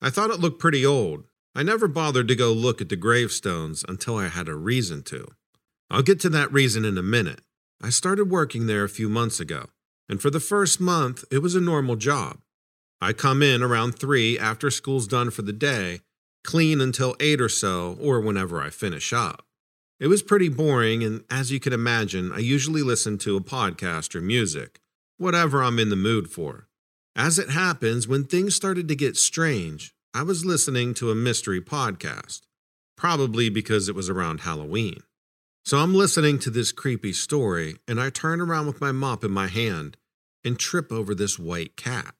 I 0.00 0.10
thought 0.10 0.30
it 0.30 0.38
looked 0.38 0.60
pretty 0.60 0.86
old. 0.86 1.24
I 1.56 1.64
never 1.64 1.88
bothered 1.88 2.28
to 2.28 2.36
go 2.36 2.52
look 2.52 2.80
at 2.80 2.88
the 2.88 2.96
gravestones 2.96 3.84
until 3.88 4.16
I 4.16 4.28
had 4.28 4.48
a 4.48 4.54
reason 4.54 5.02
to. 5.04 5.26
I'll 5.90 6.02
get 6.02 6.20
to 6.20 6.28
that 6.30 6.52
reason 6.52 6.84
in 6.84 6.96
a 6.96 7.02
minute. 7.02 7.40
I 7.82 7.90
started 7.90 8.30
working 8.30 8.66
there 8.66 8.84
a 8.84 8.88
few 8.88 9.08
months 9.08 9.40
ago, 9.40 9.66
and 10.08 10.22
for 10.22 10.30
the 10.30 10.40
first 10.40 10.80
month, 10.80 11.24
it 11.32 11.38
was 11.38 11.56
a 11.56 11.60
normal 11.60 11.96
job. 11.96 12.38
I 13.00 13.12
come 13.12 13.42
in 13.42 13.62
around 13.62 13.98
3 13.98 14.38
after 14.38 14.70
school's 14.70 15.08
done 15.08 15.30
for 15.30 15.42
the 15.42 15.52
day, 15.52 16.00
clean 16.44 16.80
until 16.80 17.16
8 17.18 17.40
or 17.40 17.48
so, 17.48 17.98
or 18.00 18.20
whenever 18.20 18.62
I 18.62 18.70
finish 18.70 19.12
up. 19.12 19.44
It 20.00 20.08
was 20.08 20.22
pretty 20.22 20.48
boring, 20.48 21.04
and 21.04 21.22
as 21.30 21.52
you 21.52 21.60
can 21.60 21.72
imagine, 21.72 22.32
I 22.32 22.38
usually 22.38 22.82
listen 22.82 23.16
to 23.18 23.36
a 23.36 23.40
podcast 23.40 24.16
or 24.16 24.20
music, 24.20 24.80
whatever 25.18 25.62
I'm 25.62 25.78
in 25.78 25.88
the 25.88 25.96
mood 25.96 26.28
for. 26.28 26.66
As 27.14 27.38
it 27.38 27.50
happens, 27.50 28.08
when 28.08 28.24
things 28.24 28.56
started 28.56 28.88
to 28.88 28.96
get 28.96 29.16
strange, 29.16 29.94
I 30.12 30.22
was 30.22 30.44
listening 30.44 30.94
to 30.94 31.12
a 31.12 31.14
mystery 31.14 31.60
podcast, 31.60 32.40
probably 32.96 33.48
because 33.48 33.88
it 33.88 33.94
was 33.94 34.10
around 34.10 34.40
Halloween. 34.40 35.00
So 35.64 35.78
I'm 35.78 35.94
listening 35.94 36.40
to 36.40 36.50
this 36.50 36.72
creepy 36.72 37.12
story, 37.12 37.76
and 37.86 38.00
I 38.00 38.10
turn 38.10 38.40
around 38.40 38.66
with 38.66 38.80
my 38.80 38.90
mop 38.90 39.22
in 39.22 39.30
my 39.30 39.46
hand 39.46 39.96
and 40.44 40.58
trip 40.58 40.90
over 40.90 41.14
this 41.14 41.38
white 41.38 41.76
cat. 41.76 42.14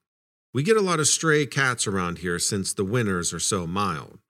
We 0.52 0.62
get 0.62 0.76
a 0.76 0.80
lot 0.80 1.00
of 1.00 1.08
stray 1.08 1.44
cats 1.44 1.88
around 1.88 2.18
here 2.18 2.38
since 2.38 2.72
the 2.72 2.84
winters 2.84 3.34
are 3.34 3.40
so 3.40 3.66
mild, 3.66 4.20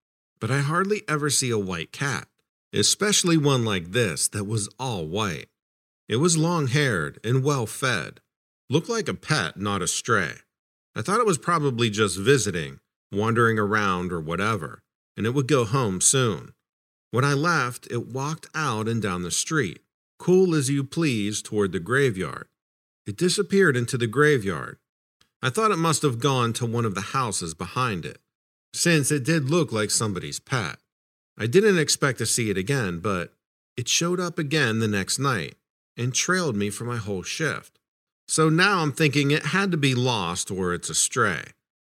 but 0.41 0.51
I 0.51 0.61
hardly 0.61 1.03
ever 1.07 1.29
see 1.29 1.51
a 1.51 1.59
white 1.59 1.93
cat 1.93 2.27
especially 2.75 3.37
one 3.37 3.65
like 3.65 3.93
this 3.93 4.29
that 4.29 4.45
was 4.45 4.69
all 4.79 5.07
white. 5.07 5.47
It 6.09 6.17
was 6.17 6.37
long 6.37 6.67
haired 6.67 7.19
and 7.25 7.45
well 7.45 7.67
fed, 7.67 8.21
looked 8.69 8.89
like 8.89 9.09
a 9.09 9.15
pet, 9.15 9.57
not 9.57 9.83
a 9.83 9.87
stray. 9.87 10.33
I 10.95 11.03
thought 11.03 11.21
it 11.21 11.27
was 11.27 11.39
probably 11.39 11.91
just 11.91 12.19
visiting, 12.19 12.81
wandering 13.11 13.59
around 13.59 14.13
or 14.13 14.21
whatever, 14.21 14.83
and 15.17 15.27
it 15.27 15.31
would 15.31 15.49
go 15.49 15.65
home 15.65 16.01
soon. 16.01 16.53
When 17.11 17.25
I 17.25 17.33
left, 17.33 17.87
it 17.91 18.09
walked 18.09 18.49
out 18.55 18.89
and 18.89 19.01
down 19.01 19.23
the 19.23 19.31
street, 19.31 19.81
cool 20.19 20.55
as 20.55 20.69
you 20.69 20.85
please, 20.85 21.43
toward 21.43 21.73
the 21.73 21.81
graveyard. 21.81 22.49
It 23.07 23.17
disappeared 23.17 23.77
into 23.77 23.97
the 23.97 24.07
graveyard. 24.07 24.79
I 25.43 25.51
thought 25.51 25.71
it 25.71 25.77
must 25.77 26.03
have 26.03 26.19
gone 26.19 26.53
to 26.55 26.67
one 26.67 26.85
of 26.85 26.95
the 26.95 27.13
houses 27.13 27.55
behind 27.55 28.05
it, 28.05 28.19
since 28.73 29.11
it 29.11 29.25
did 29.25 29.51
look 29.51 29.73
like 29.73 29.91
somebody's 29.91 30.41
pet. 30.41 30.79
I 31.37 31.47
didn't 31.47 31.79
expect 31.79 32.19
to 32.19 32.27
see 32.27 32.51
it 32.51 32.57
again, 32.57 33.01
but 33.01 33.33
it 33.77 33.89
showed 33.89 34.21
up 34.21 34.39
again 34.39 34.79
the 34.79 34.89
next 34.89 35.19
night 35.19 35.57
and 35.97 36.15
trailed 36.15 36.57
me 36.57 36.71
for 36.71 36.85
my 36.85 36.97
whole 36.97 37.23
shift. 37.23 37.79
So 38.27 38.49
now 38.49 38.81
I'm 38.81 38.93
thinking 38.93 39.31
it 39.31 39.47
had 39.47 39.71
to 39.73 39.77
be 39.77 39.95
lost 39.95 40.51
or 40.51 40.73
it's 40.73 40.91
a 40.91 40.95
stray. 40.95 41.43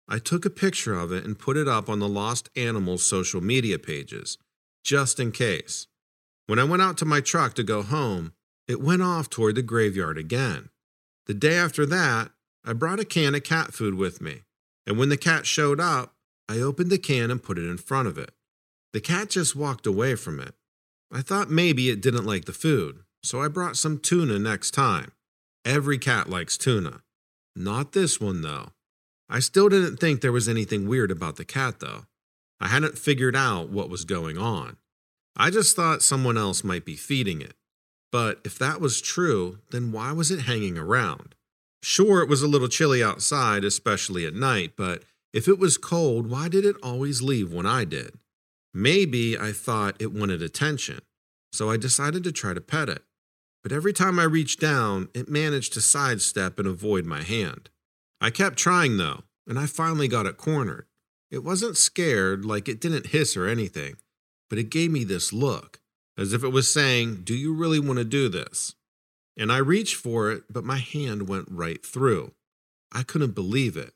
I 0.09 0.19
took 0.19 0.45
a 0.45 0.51
picture 0.51 0.95
of 0.95 1.13
it 1.13 1.25
and 1.25 1.39
put 1.39 1.57
it 1.57 1.69
up 1.69 1.89
on 1.89 1.99
the 1.99 2.09
Lost 2.09 2.49
Animals 2.57 3.05
social 3.05 3.41
media 3.41 3.79
pages, 3.79 4.39
just 4.85 5.19
in 5.19 5.33
case. 5.33 5.87
When 6.47 6.59
I 6.59 6.65
went 6.65 6.83
out 6.83 6.97
to 6.99 7.05
my 7.05 7.21
truck 7.21 7.55
to 7.55 7.65
go 7.65 7.83
home, 7.83 8.33
it 8.69 8.81
went 8.81 9.03
off 9.03 9.29
toward 9.29 9.57
the 9.57 9.63
graveyard 9.63 10.17
again. 10.17 10.71
The 11.27 11.35
day 11.35 11.57
after 11.57 11.85
that, 11.87 12.31
I 12.65 12.73
brought 12.73 13.01
a 13.01 13.05
can 13.05 13.35
of 13.35 13.43
cat 13.43 13.75
food 13.75 13.95
with 13.95 14.21
me, 14.21 14.43
and 14.87 14.97
when 14.97 15.09
the 15.09 15.17
cat 15.17 15.45
showed 15.45 15.81
up, 15.81 16.15
I 16.49 16.61
opened 16.61 16.91
the 16.91 16.99
can 16.99 17.31
and 17.31 17.43
put 17.43 17.59
it 17.59 17.69
in 17.69 17.77
front 17.77 18.07
of 18.07 18.17
it. 18.17 18.33
The 18.97 19.03
cat 19.03 19.29
just 19.29 19.55
walked 19.55 19.87
away 19.87 20.15
from 20.15 20.41
it. 20.41 20.55
I 21.13 21.21
thought 21.21 21.51
maybe 21.51 21.91
it 21.91 22.01
didn't 22.01 22.25
like 22.25 22.47
the 22.47 22.55
food, 22.55 23.01
so 23.23 23.43
I 23.43 23.49
brought 23.49 23.77
some 23.77 23.99
tuna 23.99 24.39
next 24.39 24.71
time. 24.71 25.13
Every 25.67 25.99
cat 25.99 26.31
likes 26.31 26.57
tuna. 26.57 27.03
Not 27.55 27.93
this 27.93 28.23
one, 28.23 28.41
though. 28.41 28.71
I 29.29 29.41
still 29.41 29.69
didn't 29.69 29.99
think 29.99 30.23
there 30.23 30.33
was 30.33 30.49
anything 30.49 30.89
weird 30.89 31.11
about 31.11 31.37
the 31.37 31.45
cat, 31.45 31.81
though. 31.81 32.07
I 32.59 32.69
hadn't 32.69 32.97
figured 32.97 33.37
out 33.37 33.69
what 33.69 33.91
was 33.91 34.07
going 34.07 34.39
on. 34.39 34.79
I 35.37 35.51
just 35.51 35.77
thought 35.77 36.01
someone 36.01 36.39
else 36.39 36.65
might 36.65 36.87
be 36.87 36.97
feeding 36.97 37.43
it. 37.43 37.53
But 38.11 38.41
if 38.47 38.59
that 38.59 38.81
was 38.81 39.03
true, 39.03 39.59
then 39.73 39.93
why 39.93 40.13
was 40.13 40.31
it 40.31 40.47
hanging 40.47 40.79
around? 40.79 41.35
Sure, 41.83 42.23
it 42.23 42.31
was 42.31 42.41
a 42.41 42.49
little 42.49 42.69
chilly 42.69 43.05
outside, 43.05 43.63
especially 43.63 44.25
at 44.25 44.33
night, 44.33 44.73
but 44.75 45.03
if 45.35 45.49
it 45.49 45.59
was 45.59 45.77
cold, 45.77 46.31
why 46.31 46.49
did 46.49 46.65
it 46.65 46.77
always 46.83 47.21
leave 47.21 47.53
when 47.53 47.67
I 47.67 47.85
did? 47.85 48.15
Maybe 48.77 49.39
I 49.39 49.53
thought 49.53 49.97
it 50.03 50.13
wanted 50.13 50.43
attention, 50.43 51.01
so 51.51 51.71
I 51.71 51.79
decided 51.79 52.23
to 52.25 52.31
try 52.31 52.53
to 52.53 52.61
pet 52.61 52.91
it. 52.91 53.03
But 53.63 53.73
every 53.73 53.95
time 53.95 54.19
I 54.19 54.25
reached 54.25 54.61
down, 54.61 55.09
it 55.15 55.31
managed 55.31 55.73
to 55.73 55.81
sidestep 55.81 56.59
and 56.59 56.69
avoid 56.69 57.07
my 57.07 57.23
hand. 57.23 57.71
I 58.21 58.29
kept 58.29 58.59
trying 58.59 58.99
though, 58.99 59.23
and 59.47 59.59
I 59.59 59.65
finally 59.65 60.09
got 60.09 60.27
it 60.27 60.37
cornered. 60.37 60.85
It 61.31 61.43
wasn't 61.43 61.79
scared, 61.79 62.45
like 62.45 62.69
it 62.69 62.79
didn't 62.79 63.07
hiss 63.07 63.35
or 63.35 63.47
anything, 63.47 63.97
but 64.51 64.59
it 64.59 64.69
gave 64.69 64.91
me 64.91 65.05
this 65.05 65.33
look, 65.33 65.81
as 66.19 66.35
if 66.35 66.45
it 66.45 66.53
was 66.53 66.71
saying, 66.71 67.23
Do 67.25 67.35
you 67.35 67.55
really 67.55 67.81
want 67.81 67.99
to 67.99 68.05
do 68.05 68.29
this? 68.29 68.75
And 69.39 69.51
I 69.51 69.57
reached 69.57 69.97
for 69.97 70.31
it, 70.31 70.45
but 70.51 70.65
my 70.65 70.77
hand 70.77 71.31
went 71.31 71.49
right 71.51 71.83
through. 71.83 72.35
I 72.93 73.05
couldn't 73.05 73.35
believe 73.35 73.79
it. 73.79 73.95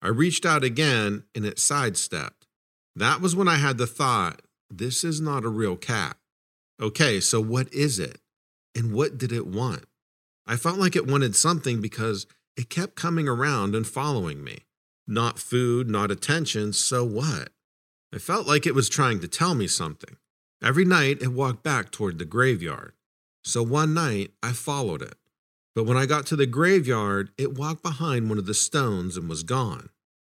I 0.00 0.06
reached 0.06 0.46
out 0.46 0.62
again, 0.62 1.24
and 1.34 1.44
it 1.44 1.58
sidestepped. 1.58 2.39
That 3.00 3.22
was 3.22 3.34
when 3.34 3.48
I 3.48 3.56
had 3.56 3.78
the 3.78 3.86
thought 3.86 4.42
this 4.68 5.04
is 5.04 5.22
not 5.22 5.42
a 5.42 5.48
real 5.48 5.74
cat. 5.74 6.18
Okay, 6.78 7.18
so 7.18 7.40
what 7.40 7.72
is 7.72 7.98
it? 7.98 8.18
And 8.76 8.92
what 8.92 9.16
did 9.16 9.32
it 9.32 9.46
want? 9.46 9.86
I 10.46 10.56
felt 10.56 10.76
like 10.76 10.94
it 10.94 11.06
wanted 11.06 11.34
something 11.34 11.80
because 11.80 12.26
it 12.58 12.68
kept 12.68 12.96
coming 12.96 13.26
around 13.26 13.74
and 13.74 13.86
following 13.86 14.44
me. 14.44 14.66
Not 15.08 15.38
food, 15.38 15.88
not 15.88 16.10
attention, 16.10 16.74
so 16.74 17.02
what? 17.02 17.48
I 18.14 18.18
felt 18.18 18.46
like 18.46 18.66
it 18.66 18.74
was 18.74 18.90
trying 18.90 19.20
to 19.20 19.28
tell 19.28 19.54
me 19.54 19.66
something. 19.66 20.18
Every 20.62 20.84
night 20.84 21.22
it 21.22 21.28
walked 21.28 21.62
back 21.62 21.90
toward 21.90 22.18
the 22.18 22.26
graveyard. 22.26 22.92
So 23.42 23.62
one 23.62 23.94
night 23.94 24.32
I 24.42 24.52
followed 24.52 25.00
it. 25.00 25.14
But 25.74 25.84
when 25.84 25.96
I 25.96 26.04
got 26.04 26.26
to 26.26 26.36
the 26.36 26.44
graveyard, 26.44 27.30
it 27.38 27.56
walked 27.56 27.82
behind 27.82 28.28
one 28.28 28.36
of 28.36 28.44
the 28.44 28.52
stones 28.52 29.16
and 29.16 29.26
was 29.26 29.42
gone. 29.42 29.88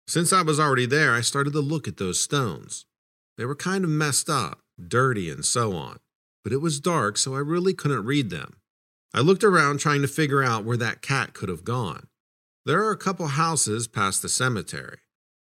Since 0.06 0.32
I 0.32 0.42
was 0.42 0.60
already 0.60 0.86
there, 0.86 1.12
I 1.12 1.22
started 1.22 1.52
to 1.54 1.60
look 1.60 1.88
at 1.88 1.96
those 1.96 2.20
stones. 2.20 2.84
They 3.36 3.44
were 3.44 3.54
kind 3.54 3.84
of 3.84 3.90
messed 3.90 4.28
up, 4.28 4.60
dirty, 4.86 5.30
and 5.30 5.44
so 5.44 5.74
on, 5.74 5.98
but 6.42 6.52
it 6.52 6.60
was 6.60 6.78
dark, 6.78 7.16
so 7.16 7.34
I 7.34 7.38
really 7.38 7.74
couldn't 7.74 8.04
read 8.04 8.30
them. 8.30 8.56
I 9.12 9.20
looked 9.20 9.44
around 9.44 9.78
trying 9.78 10.02
to 10.02 10.08
figure 10.08 10.42
out 10.42 10.64
where 10.64 10.76
that 10.76 11.02
cat 11.02 11.32
could 11.32 11.48
have 11.48 11.64
gone. 11.64 12.08
There 12.66 12.82
are 12.82 12.90
a 12.90 12.96
couple 12.96 13.26
houses 13.28 13.86
past 13.86 14.22
the 14.22 14.28
cemetery. 14.28 14.98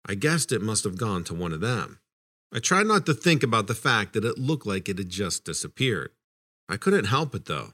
I 0.07 0.14
guessed 0.14 0.52
it 0.52 0.62
must 0.62 0.85
have 0.85 0.99
gone 0.99 1.25
to 1.25 1.35
one 1.35 1.52
of 1.52 1.61
them. 1.61 2.00
I 2.52 2.59
tried 2.59 2.87
not 2.87 3.07
to 3.07 3.14
think 3.14 3.42
about 3.42 3.66
the 3.66 3.75
fact 3.75 4.12
that 4.12 4.25
it 4.25 4.38
looked 4.38 4.66
like 4.66 4.88
it 4.88 4.99
had 4.99 5.09
just 5.09 5.45
disappeared. 5.45 6.11
I 6.69 6.76
couldn't 6.76 7.07
help 7.07 7.35
it 7.35 7.47
though. 7.47 7.73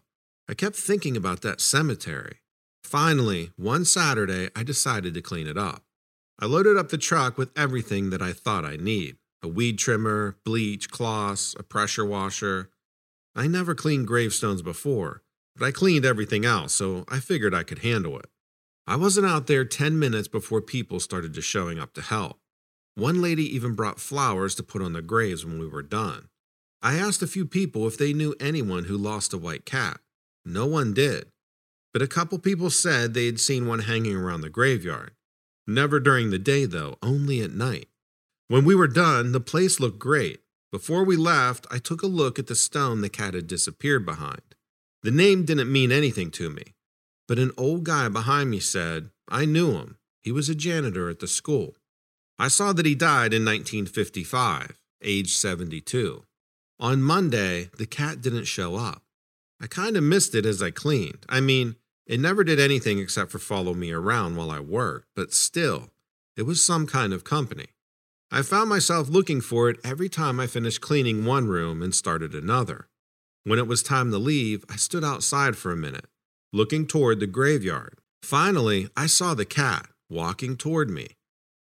I 0.48 0.54
kept 0.54 0.76
thinking 0.76 1.16
about 1.16 1.42
that 1.42 1.60
cemetery. 1.60 2.38
Finally, 2.84 3.50
one 3.56 3.84
Saturday, 3.84 4.50
I 4.54 4.62
decided 4.62 5.14
to 5.14 5.22
clean 5.22 5.46
it 5.46 5.58
up. 5.58 5.82
I 6.40 6.46
loaded 6.46 6.76
up 6.76 6.88
the 6.88 6.98
truck 6.98 7.36
with 7.36 7.50
everything 7.56 8.10
that 8.10 8.22
I 8.22 8.32
thought 8.32 8.64
I'd 8.64 8.80
need 8.80 9.16
a 9.42 9.48
weed 9.48 9.78
trimmer, 9.78 10.36
bleach, 10.44 10.90
cloths, 10.90 11.54
a 11.58 11.62
pressure 11.62 12.04
washer. 12.04 12.70
I 13.36 13.46
never 13.46 13.74
cleaned 13.74 14.08
gravestones 14.08 14.62
before, 14.62 15.22
but 15.54 15.64
I 15.64 15.70
cleaned 15.70 16.04
everything 16.04 16.44
else, 16.44 16.74
so 16.74 17.04
I 17.08 17.20
figured 17.20 17.54
I 17.54 17.62
could 17.62 17.80
handle 17.80 18.18
it. 18.18 18.26
I 18.86 18.96
wasn't 18.96 19.26
out 19.26 19.46
there 19.46 19.64
10 19.64 19.98
minutes 19.98 20.26
before 20.26 20.60
people 20.60 20.98
started 20.98 21.34
just 21.34 21.48
showing 21.48 21.78
up 21.78 21.92
to 21.94 22.00
help. 22.00 22.38
One 22.96 23.22
lady 23.22 23.44
even 23.54 23.74
brought 23.74 24.00
flowers 24.00 24.56
to 24.56 24.64
put 24.64 24.82
on 24.82 24.92
the 24.92 25.02
graves 25.02 25.44
when 25.44 25.60
we 25.60 25.68
were 25.68 25.82
done. 25.82 26.28
I 26.82 26.98
asked 26.98 27.22
a 27.22 27.28
few 27.28 27.46
people 27.46 27.86
if 27.86 27.96
they 27.96 28.12
knew 28.12 28.34
anyone 28.40 28.84
who 28.84 28.96
lost 28.96 29.32
a 29.32 29.38
white 29.38 29.64
cat. 29.64 30.00
No 30.44 30.66
one 30.66 30.94
did. 30.94 31.28
But 31.92 32.02
a 32.02 32.08
couple 32.08 32.38
people 32.38 32.70
said 32.70 33.14
they 33.14 33.26
had 33.26 33.38
seen 33.38 33.68
one 33.68 33.80
hanging 33.80 34.16
around 34.16 34.40
the 34.40 34.50
graveyard. 34.50 35.12
Never 35.70 36.00
during 36.00 36.30
the 36.30 36.38
day, 36.38 36.64
though, 36.64 36.96
only 37.02 37.42
at 37.42 37.52
night. 37.52 37.88
When 38.48 38.64
we 38.64 38.74
were 38.74 38.88
done, 38.88 39.32
the 39.32 39.40
place 39.40 39.78
looked 39.78 39.98
great. 39.98 40.40
Before 40.72 41.04
we 41.04 41.14
left, 41.14 41.66
I 41.70 41.76
took 41.76 42.02
a 42.02 42.06
look 42.06 42.38
at 42.38 42.46
the 42.46 42.54
stone 42.54 43.02
the 43.02 43.10
cat 43.10 43.34
had 43.34 43.46
disappeared 43.46 44.06
behind. 44.06 44.54
The 45.02 45.10
name 45.10 45.44
didn't 45.44 45.70
mean 45.70 45.92
anything 45.92 46.30
to 46.32 46.48
me, 46.48 46.74
but 47.26 47.38
an 47.38 47.52
old 47.58 47.84
guy 47.84 48.08
behind 48.08 48.48
me 48.48 48.60
said, 48.60 49.10
I 49.28 49.44
knew 49.44 49.72
him. 49.72 49.98
He 50.22 50.32
was 50.32 50.48
a 50.48 50.54
janitor 50.54 51.10
at 51.10 51.20
the 51.20 51.28
school. 51.28 51.76
I 52.38 52.48
saw 52.48 52.72
that 52.72 52.86
he 52.86 52.94
died 52.94 53.34
in 53.34 53.44
1955, 53.44 54.80
age 55.02 55.34
72. 55.34 56.24
On 56.80 57.02
Monday, 57.02 57.68
the 57.76 57.86
cat 57.86 58.22
didn't 58.22 58.44
show 58.44 58.76
up. 58.76 59.02
I 59.60 59.66
kind 59.66 59.98
of 59.98 60.02
missed 60.02 60.34
it 60.34 60.46
as 60.46 60.62
I 60.62 60.70
cleaned. 60.70 61.26
I 61.28 61.40
mean, 61.40 61.76
it 62.08 62.18
never 62.18 62.42
did 62.42 62.58
anything 62.58 62.98
except 62.98 63.30
for 63.30 63.38
follow 63.38 63.74
me 63.74 63.92
around 63.92 64.34
while 64.34 64.50
I 64.50 64.60
worked, 64.60 65.08
but 65.14 65.34
still, 65.34 65.90
it 66.36 66.42
was 66.42 66.64
some 66.64 66.86
kind 66.86 67.12
of 67.12 67.22
company. 67.22 67.66
I 68.30 68.40
found 68.40 68.70
myself 68.70 69.10
looking 69.10 69.42
for 69.42 69.68
it 69.68 69.78
every 69.84 70.08
time 70.08 70.40
I 70.40 70.46
finished 70.46 70.80
cleaning 70.80 71.26
one 71.26 71.48
room 71.48 71.82
and 71.82 71.94
started 71.94 72.34
another. 72.34 72.88
When 73.44 73.58
it 73.58 73.66
was 73.66 73.82
time 73.82 74.10
to 74.10 74.18
leave, 74.18 74.64
I 74.70 74.76
stood 74.76 75.04
outside 75.04 75.56
for 75.56 75.70
a 75.70 75.76
minute, 75.76 76.06
looking 76.50 76.86
toward 76.86 77.20
the 77.20 77.26
graveyard. 77.26 77.98
Finally, 78.22 78.88
I 78.96 79.06
saw 79.06 79.34
the 79.34 79.44
cat 79.44 79.86
walking 80.08 80.56
toward 80.56 80.88
me. 80.88 81.08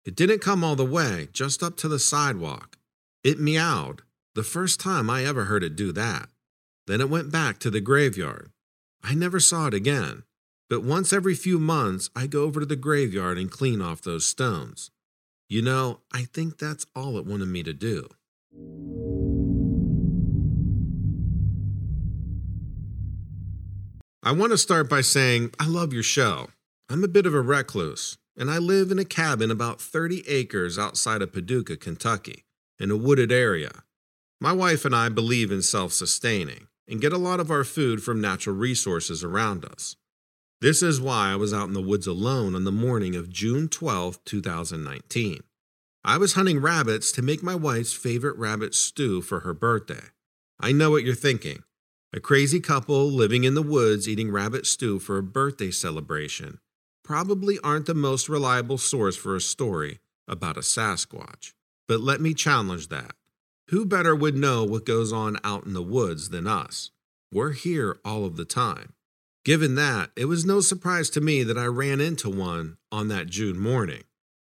It 0.04 0.16
didn't 0.16 0.40
come 0.40 0.64
all 0.64 0.74
the 0.74 0.84
way, 0.84 1.28
just 1.32 1.62
up 1.62 1.76
to 1.78 1.88
the 1.88 2.00
sidewalk. 2.00 2.78
It 3.22 3.38
meowed, 3.38 4.02
the 4.34 4.42
first 4.42 4.80
time 4.80 5.08
I 5.08 5.24
ever 5.24 5.44
heard 5.44 5.62
it 5.62 5.76
do 5.76 5.92
that. 5.92 6.28
Then 6.88 7.00
it 7.00 7.08
went 7.08 7.30
back 7.30 7.60
to 7.60 7.70
the 7.70 7.80
graveyard. 7.80 8.50
I 9.04 9.14
never 9.14 9.38
saw 9.38 9.68
it 9.68 9.74
again 9.74 10.24
but 10.72 10.82
once 10.82 11.12
every 11.12 11.34
few 11.34 11.58
months 11.58 12.08
I 12.16 12.26
go 12.26 12.44
over 12.44 12.60
to 12.60 12.64
the 12.64 12.76
graveyard 12.76 13.36
and 13.36 13.50
clean 13.50 13.82
off 13.82 14.00
those 14.00 14.24
stones. 14.24 14.90
You 15.46 15.60
know, 15.60 16.00
I 16.14 16.22
think 16.22 16.56
that's 16.56 16.86
all 16.96 17.18
it 17.18 17.26
wanted 17.26 17.48
me 17.48 17.62
to 17.64 17.74
do. 17.74 18.08
I 24.22 24.32
want 24.32 24.52
to 24.52 24.56
start 24.56 24.88
by 24.88 25.02
saying 25.02 25.50
I 25.60 25.66
love 25.66 25.92
your 25.92 26.02
show. 26.02 26.48
I'm 26.88 27.04
a 27.04 27.08
bit 27.08 27.26
of 27.26 27.34
a 27.34 27.42
recluse, 27.42 28.16
and 28.34 28.50
I 28.50 28.56
live 28.56 28.90
in 28.90 28.98
a 28.98 29.04
cabin 29.04 29.50
about 29.50 29.78
30 29.78 30.26
acres 30.26 30.78
outside 30.78 31.20
of 31.20 31.34
Paducah, 31.34 31.76
Kentucky, 31.76 32.46
in 32.78 32.90
a 32.90 32.96
wooded 32.96 33.30
area. 33.30 33.82
My 34.40 34.52
wife 34.54 34.86
and 34.86 34.96
I 34.96 35.10
believe 35.10 35.50
in 35.50 35.60
self 35.60 35.92
sustaining 35.92 36.68
and 36.88 36.98
get 36.98 37.12
a 37.12 37.18
lot 37.18 37.40
of 37.40 37.50
our 37.50 37.62
food 37.62 38.02
from 38.02 38.22
natural 38.22 38.56
resources 38.56 39.22
around 39.22 39.66
us. 39.66 39.96
This 40.62 40.80
is 40.80 41.00
why 41.00 41.32
I 41.32 41.34
was 41.34 41.52
out 41.52 41.66
in 41.66 41.74
the 41.74 41.82
woods 41.82 42.06
alone 42.06 42.54
on 42.54 42.62
the 42.62 42.70
morning 42.70 43.16
of 43.16 43.28
June 43.28 43.66
12, 43.66 44.24
2019. 44.24 45.40
I 46.04 46.16
was 46.18 46.34
hunting 46.34 46.60
rabbits 46.60 47.10
to 47.12 47.20
make 47.20 47.42
my 47.42 47.56
wife's 47.56 47.92
favorite 47.92 48.38
rabbit 48.38 48.72
stew 48.72 49.22
for 49.22 49.40
her 49.40 49.54
birthday. 49.54 50.10
I 50.60 50.70
know 50.70 50.92
what 50.92 51.02
you're 51.02 51.16
thinking. 51.16 51.64
A 52.12 52.20
crazy 52.20 52.60
couple 52.60 53.10
living 53.10 53.42
in 53.42 53.54
the 53.54 53.60
woods 53.60 54.08
eating 54.08 54.30
rabbit 54.30 54.64
stew 54.64 55.00
for 55.00 55.18
a 55.18 55.22
birthday 55.24 55.72
celebration 55.72 56.60
probably 57.02 57.58
aren't 57.64 57.86
the 57.86 57.92
most 57.92 58.28
reliable 58.28 58.78
source 58.78 59.16
for 59.16 59.34
a 59.34 59.40
story 59.40 59.98
about 60.28 60.56
a 60.56 60.60
Sasquatch. 60.60 61.54
But 61.88 62.02
let 62.02 62.20
me 62.20 62.34
challenge 62.34 62.86
that. 62.86 63.16
Who 63.70 63.84
better 63.84 64.14
would 64.14 64.36
know 64.36 64.62
what 64.62 64.86
goes 64.86 65.12
on 65.12 65.38
out 65.42 65.66
in 65.66 65.72
the 65.72 65.82
woods 65.82 66.28
than 66.28 66.46
us? 66.46 66.92
We're 67.32 67.50
here 67.50 67.98
all 68.04 68.24
of 68.24 68.36
the 68.36 68.44
time. 68.44 68.92
Given 69.44 69.74
that, 69.74 70.10
it 70.16 70.26
was 70.26 70.44
no 70.44 70.60
surprise 70.60 71.10
to 71.10 71.20
me 71.20 71.42
that 71.42 71.58
I 71.58 71.64
ran 71.66 72.00
into 72.00 72.30
one 72.30 72.76
on 72.92 73.08
that 73.08 73.26
June 73.26 73.58
morning. 73.58 74.04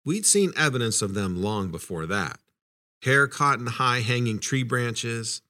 We'd 0.05 0.25
seen 0.25 0.52
evidence 0.57 1.02
of 1.02 1.14
them 1.14 1.43
long 1.43 1.71
before 1.71 2.07
that 2.07 2.38
hair 3.02 3.26
caught 3.26 3.59
in 3.61 3.66
high 3.66 4.00
hanging 4.00 4.38
tree 4.38 4.62
branches, 4.62 5.43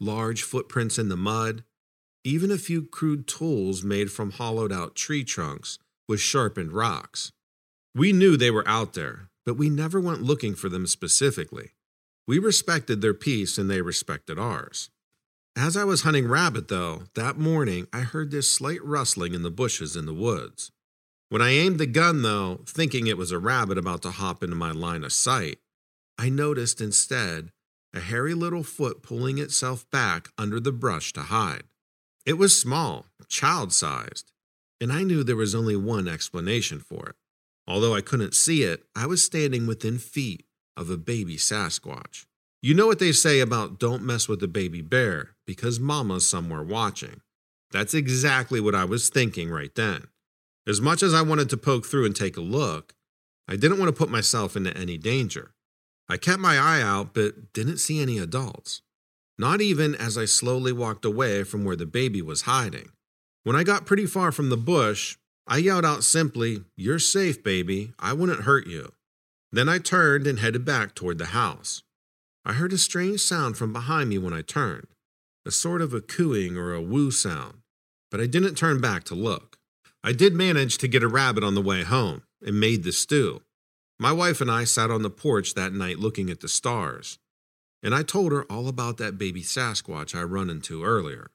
large 0.00 0.42
footprints 0.42 0.98
in 0.98 1.08
the 1.08 1.16
mud, 1.16 1.64
even 2.24 2.50
a 2.50 2.56
few 2.56 2.82
crude 2.82 3.26
tools 3.26 3.82
made 3.82 4.10
from 4.10 4.30
hollowed 4.30 4.72
out 4.72 4.94
tree 4.94 5.24
trunks 5.24 5.78
with 6.08 6.20
sharpened 6.20 6.72
rocks. 6.72 7.32
We 7.94 8.12
knew 8.12 8.36
they 8.36 8.50
were 8.50 8.66
out 8.66 8.94
there, 8.94 9.28
but 9.44 9.58
we 9.58 9.68
never 9.68 10.00
went 10.00 10.22
looking 10.22 10.54
for 10.54 10.68
them 10.68 10.86
specifically. 10.86 11.72
We 12.26 12.38
respected 12.38 13.02
their 13.02 13.12
peace 13.12 13.58
and 13.58 13.70
they 13.70 13.82
respected 13.82 14.38
ours. 14.38 14.88
As 15.56 15.76
I 15.76 15.84
was 15.84 16.02
hunting 16.02 16.26
rabbit, 16.26 16.66
though, 16.66 17.04
that 17.14 17.38
morning 17.38 17.86
I 17.92 18.00
heard 18.00 18.32
this 18.32 18.50
slight 18.50 18.84
rustling 18.84 19.34
in 19.34 19.42
the 19.42 19.52
bushes 19.52 19.94
in 19.94 20.04
the 20.04 20.12
woods. 20.12 20.72
When 21.28 21.40
I 21.40 21.50
aimed 21.50 21.78
the 21.78 21.86
gun, 21.86 22.22
though, 22.22 22.62
thinking 22.66 23.06
it 23.06 23.16
was 23.16 23.30
a 23.30 23.38
rabbit 23.38 23.78
about 23.78 24.02
to 24.02 24.10
hop 24.10 24.42
into 24.42 24.56
my 24.56 24.72
line 24.72 25.04
of 25.04 25.12
sight, 25.12 25.58
I 26.18 26.28
noticed 26.28 26.80
instead 26.80 27.50
a 27.92 28.00
hairy 28.00 28.34
little 28.34 28.64
foot 28.64 29.02
pulling 29.02 29.38
itself 29.38 29.88
back 29.90 30.28
under 30.36 30.58
the 30.58 30.72
brush 30.72 31.12
to 31.12 31.22
hide. 31.22 31.64
It 32.26 32.34
was 32.34 32.60
small, 32.60 33.06
child 33.28 33.72
sized, 33.72 34.32
and 34.80 34.92
I 34.92 35.04
knew 35.04 35.22
there 35.22 35.36
was 35.36 35.54
only 35.54 35.76
one 35.76 36.08
explanation 36.08 36.80
for 36.80 37.10
it. 37.10 37.16
Although 37.68 37.94
I 37.94 38.00
couldn't 38.00 38.34
see 38.34 38.64
it, 38.64 38.84
I 38.96 39.06
was 39.06 39.22
standing 39.22 39.68
within 39.68 39.98
feet 39.98 40.46
of 40.76 40.90
a 40.90 40.96
baby 40.96 41.36
Sasquatch. 41.36 42.26
You 42.64 42.72
know 42.72 42.86
what 42.86 42.98
they 42.98 43.12
say 43.12 43.40
about 43.40 43.78
don't 43.78 44.06
mess 44.06 44.26
with 44.26 44.40
the 44.40 44.48
baby 44.48 44.80
bear 44.80 45.36
because 45.46 45.78
mama's 45.78 46.26
somewhere 46.26 46.62
watching. 46.62 47.20
That's 47.70 47.92
exactly 47.92 48.58
what 48.58 48.74
I 48.74 48.86
was 48.86 49.10
thinking 49.10 49.50
right 49.50 49.74
then. 49.74 50.06
As 50.66 50.80
much 50.80 51.02
as 51.02 51.12
I 51.12 51.20
wanted 51.20 51.50
to 51.50 51.58
poke 51.58 51.84
through 51.84 52.06
and 52.06 52.16
take 52.16 52.38
a 52.38 52.40
look, 52.40 52.94
I 53.46 53.56
didn't 53.56 53.78
want 53.78 53.90
to 53.90 53.98
put 53.98 54.10
myself 54.10 54.56
into 54.56 54.74
any 54.74 54.96
danger. 54.96 55.50
I 56.08 56.16
kept 56.16 56.38
my 56.38 56.56
eye 56.56 56.80
out, 56.80 57.12
but 57.12 57.52
didn't 57.52 57.80
see 57.80 58.00
any 58.00 58.16
adults. 58.16 58.80
Not 59.38 59.60
even 59.60 59.94
as 59.94 60.16
I 60.16 60.24
slowly 60.24 60.72
walked 60.72 61.04
away 61.04 61.44
from 61.44 61.66
where 61.66 61.76
the 61.76 61.84
baby 61.84 62.22
was 62.22 62.48
hiding. 62.48 62.92
When 63.42 63.56
I 63.56 63.62
got 63.62 63.84
pretty 63.84 64.06
far 64.06 64.32
from 64.32 64.48
the 64.48 64.56
bush, 64.56 65.18
I 65.46 65.58
yelled 65.58 65.84
out 65.84 66.02
simply, 66.02 66.64
You're 66.78 66.98
safe, 66.98 67.44
baby. 67.44 67.92
I 67.98 68.14
wouldn't 68.14 68.44
hurt 68.44 68.66
you. 68.66 68.94
Then 69.52 69.68
I 69.68 69.76
turned 69.76 70.26
and 70.26 70.38
headed 70.38 70.64
back 70.64 70.94
toward 70.94 71.18
the 71.18 71.26
house. 71.26 71.82
I 72.46 72.52
heard 72.52 72.74
a 72.74 72.78
strange 72.78 73.20
sound 73.20 73.56
from 73.56 73.72
behind 73.72 74.10
me 74.10 74.18
when 74.18 74.34
I 74.34 74.42
turned, 74.42 74.88
a 75.46 75.50
sort 75.50 75.80
of 75.80 75.94
a 75.94 76.02
cooing 76.02 76.58
or 76.58 76.74
a 76.74 76.82
woo 76.82 77.10
sound, 77.10 77.62
but 78.10 78.20
I 78.20 78.26
didn't 78.26 78.56
turn 78.56 78.82
back 78.82 79.04
to 79.04 79.14
look. 79.14 79.56
I 80.02 80.12
did 80.12 80.34
manage 80.34 80.76
to 80.78 80.88
get 80.88 81.02
a 81.02 81.08
rabbit 81.08 81.42
on 81.42 81.54
the 81.54 81.62
way 81.62 81.84
home 81.84 82.22
and 82.44 82.60
made 82.60 82.84
the 82.84 82.92
stew. 82.92 83.40
My 83.98 84.12
wife 84.12 84.42
and 84.42 84.50
I 84.50 84.64
sat 84.64 84.90
on 84.90 85.00
the 85.00 85.08
porch 85.08 85.54
that 85.54 85.72
night 85.72 85.98
looking 85.98 86.28
at 86.28 86.40
the 86.40 86.48
stars, 86.48 87.18
and 87.82 87.94
I 87.94 88.02
told 88.02 88.32
her 88.32 88.44
all 88.44 88.68
about 88.68 88.98
that 88.98 89.16
baby 89.16 89.42
Sasquatch 89.42 90.14
I 90.14 90.22
run 90.22 90.50
into 90.50 90.84
earlier. 90.84 91.30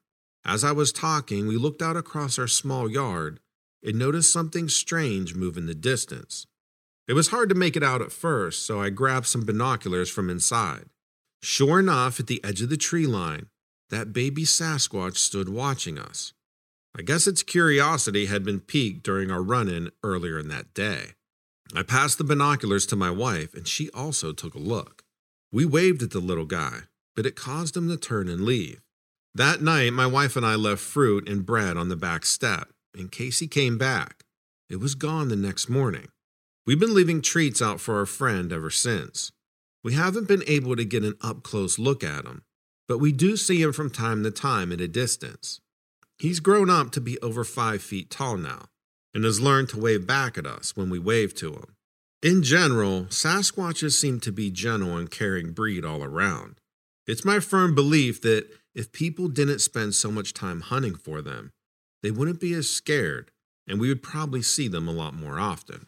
As 0.46 0.64
I 0.64 0.74
was 0.74 0.92
talking, 0.92 1.48
we 1.48 1.58
looked 1.58 1.82
out 1.82 1.98
across 1.98 2.38
our 2.38 2.48
small 2.48 2.88
yard 2.88 3.40
and 3.84 3.98
noticed 3.98 4.32
something 4.32 4.70
strange 4.70 5.34
move 5.34 5.58
in 5.58 5.66
the 5.66 5.74
distance. 5.74 6.46
It 7.08 7.14
was 7.14 7.30
hard 7.30 7.50
to 7.50 7.56
make 7.56 7.76
it 7.76 7.82
out 7.82 8.04
at 8.04 8.12
first, 8.12 8.64
so 8.64 8.80
I 8.80 8.92
grabbed 8.92 9.26
some 9.26 9.44
binoculars 9.44 10.12
from 10.12 10.30
inside. 10.30 10.86
Sure 11.42 11.80
enough, 11.80 12.20
at 12.20 12.28
the 12.28 12.44
edge 12.44 12.62
of 12.62 12.70
the 12.70 12.78
tree 12.78 13.08
line, 13.08 13.48
that 13.90 14.14
baby 14.14 14.44
Sasquatch 14.44 15.18
stood 15.18 15.50
watching 15.50 15.98
us. 15.98 16.34
I 16.98 17.02
guess 17.02 17.28
its 17.28 17.44
curiosity 17.44 18.26
had 18.26 18.44
been 18.44 18.60
piqued 18.60 19.04
during 19.04 19.32
our 19.32 19.42
run 19.42 19.70
in 19.70 19.92
earlier 20.04 20.40
in 20.40 20.48
that 20.50 20.74
day. 20.74 21.14
I 21.74 21.84
passed 21.84 22.18
the 22.18 22.24
binoculars 22.24 22.86
to 22.88 22.96
my 22.96 23.12
wife, 23.12 23.54
and 23.54 23.68
she 23.68 23.90
also 23.92 24.34
took 24.34 24.56
a 24.56 24.60
look. 24.60 25.04
We 25.52 25.66
waved 25.66 26.02
at 26.02 26.12
the 26.12 26.20
little 26.20 26.46
guy, 26.46 26.82
but 27.16 27.26
it 27.26 27.36
caused 27.36 27.78
him 27.78 27.88
to 27.90 27.98
turn 27.98 28.28
and 28.28 28.42
leave. 28.42 28.82
That 29.36 29.62
night, 29.62 29.94
my 29.94 30.08
wife 30.08 30.36
and 30.36 30.46
I 30.46 30.56
left 30.56 30.82
fruit 30.82 31.30
and 31.30 31.46
bread 31.46 31.78
on 31.78 31.90
the 31.90 31.96
back 31.96 32.26
step 32.26 32.70
in 32.98 33.10
case 33.10 33.40
he 33.40 33.48
came 33.48 33.78
back. 33.78 34.24
It 34.70 34.80
was 34.80 34.96
gone 34.96 35.30
the 35.30 35.36
next 35.36 35.70
morning. 35.70 36.08
We've 36.66 36.80
been 36.80 36.94
leaving 36.94 37.22
treats 37.22 37.62
out 37.62 37.80
for 37.80 37.98
our 37.98 38.06
friend 38.06 38.52
ever 38.52 38.70
since. 38.70 39.32
We 39.84 39.94
haven't 39.94 40.28
been 40.28 40.44
able 40.48 40.76
to 40.76 40.84
get 40.84 41.04
an 41.04 41.16
up 41.22 41.44
close 41.44 41.80
look 41.80 42.04
at 42.04 42.26
him, 42.26 42.44
but 42.88 42.98
we 42.98 43.12
do 43.12 43.38
see 43.38 43.62
him 43.62 43.72
from 43.72 43.90
time 43.90 44.24
to 44.24 44.32
time 44.32 44.72
at 44.72 44.82
a 44.82 44.88
distance. 44.88 45.62
He's 46.18 46.42
grown 46.42 46.70
up 46.70 46.92
to 46.92 47.02
be 47.02 47.18
over 47.20 47.44
five 47.44 47.82
feet 47.82 48.10
tall 48.10 48.36
now, 48.36 48.66
and 49.14 49.24
has 49.24 49.40
learned 49.40 49.70
to 49.70 49.80
wave 49.80 50.06
back 50.06 50.38
at 50.38 50.46
us 50.46 50.76
when 50.76 50.90
we 50.90 51.00
wave 51.00 51.34
to 51.36 51.54
him. 51.54 51.76
In 52.22 52.44
general, 52.44 53.06
Sasquatches 53.06 53.94
seem 53.94 54.20
to 54.22 54.32
be 54.32 54.52
gentle 54.52 54.98
and 54.98 55.10
caring 55.10 55.54
breed 55.54 55.86
all 55.86 56.04
around. 56.04 56.60
It's 57.08 57.24
my 57.24 57.40
firm 57.40 57.74
belief 57.74 58.22
that 58.22 58.48
if 58.76 58.92
people 58.92 59.30
didn't 59.30 59.60
spend 59.60 59.96
so 59.96 60.12
much 60.12 60.34
time 60.34 60.62
hunting 60.62 60.96
for 60.96 61.22
them, 61.22 61.52
they 62.04 62.12
wouldn't 62.12 62.42
be 62.42 62.54
as 62.54 62.70
scared, 62.70 63.32
and 63.68 63.80
we 63.80 63.88
would 63.88 64.04
probably 64.04 64.42
see 64.42 64.68
them 64.68 64.88
a 64.88 64.94
lot 64.94 65.14
more 65.14 65.40
often. 65.40 65.88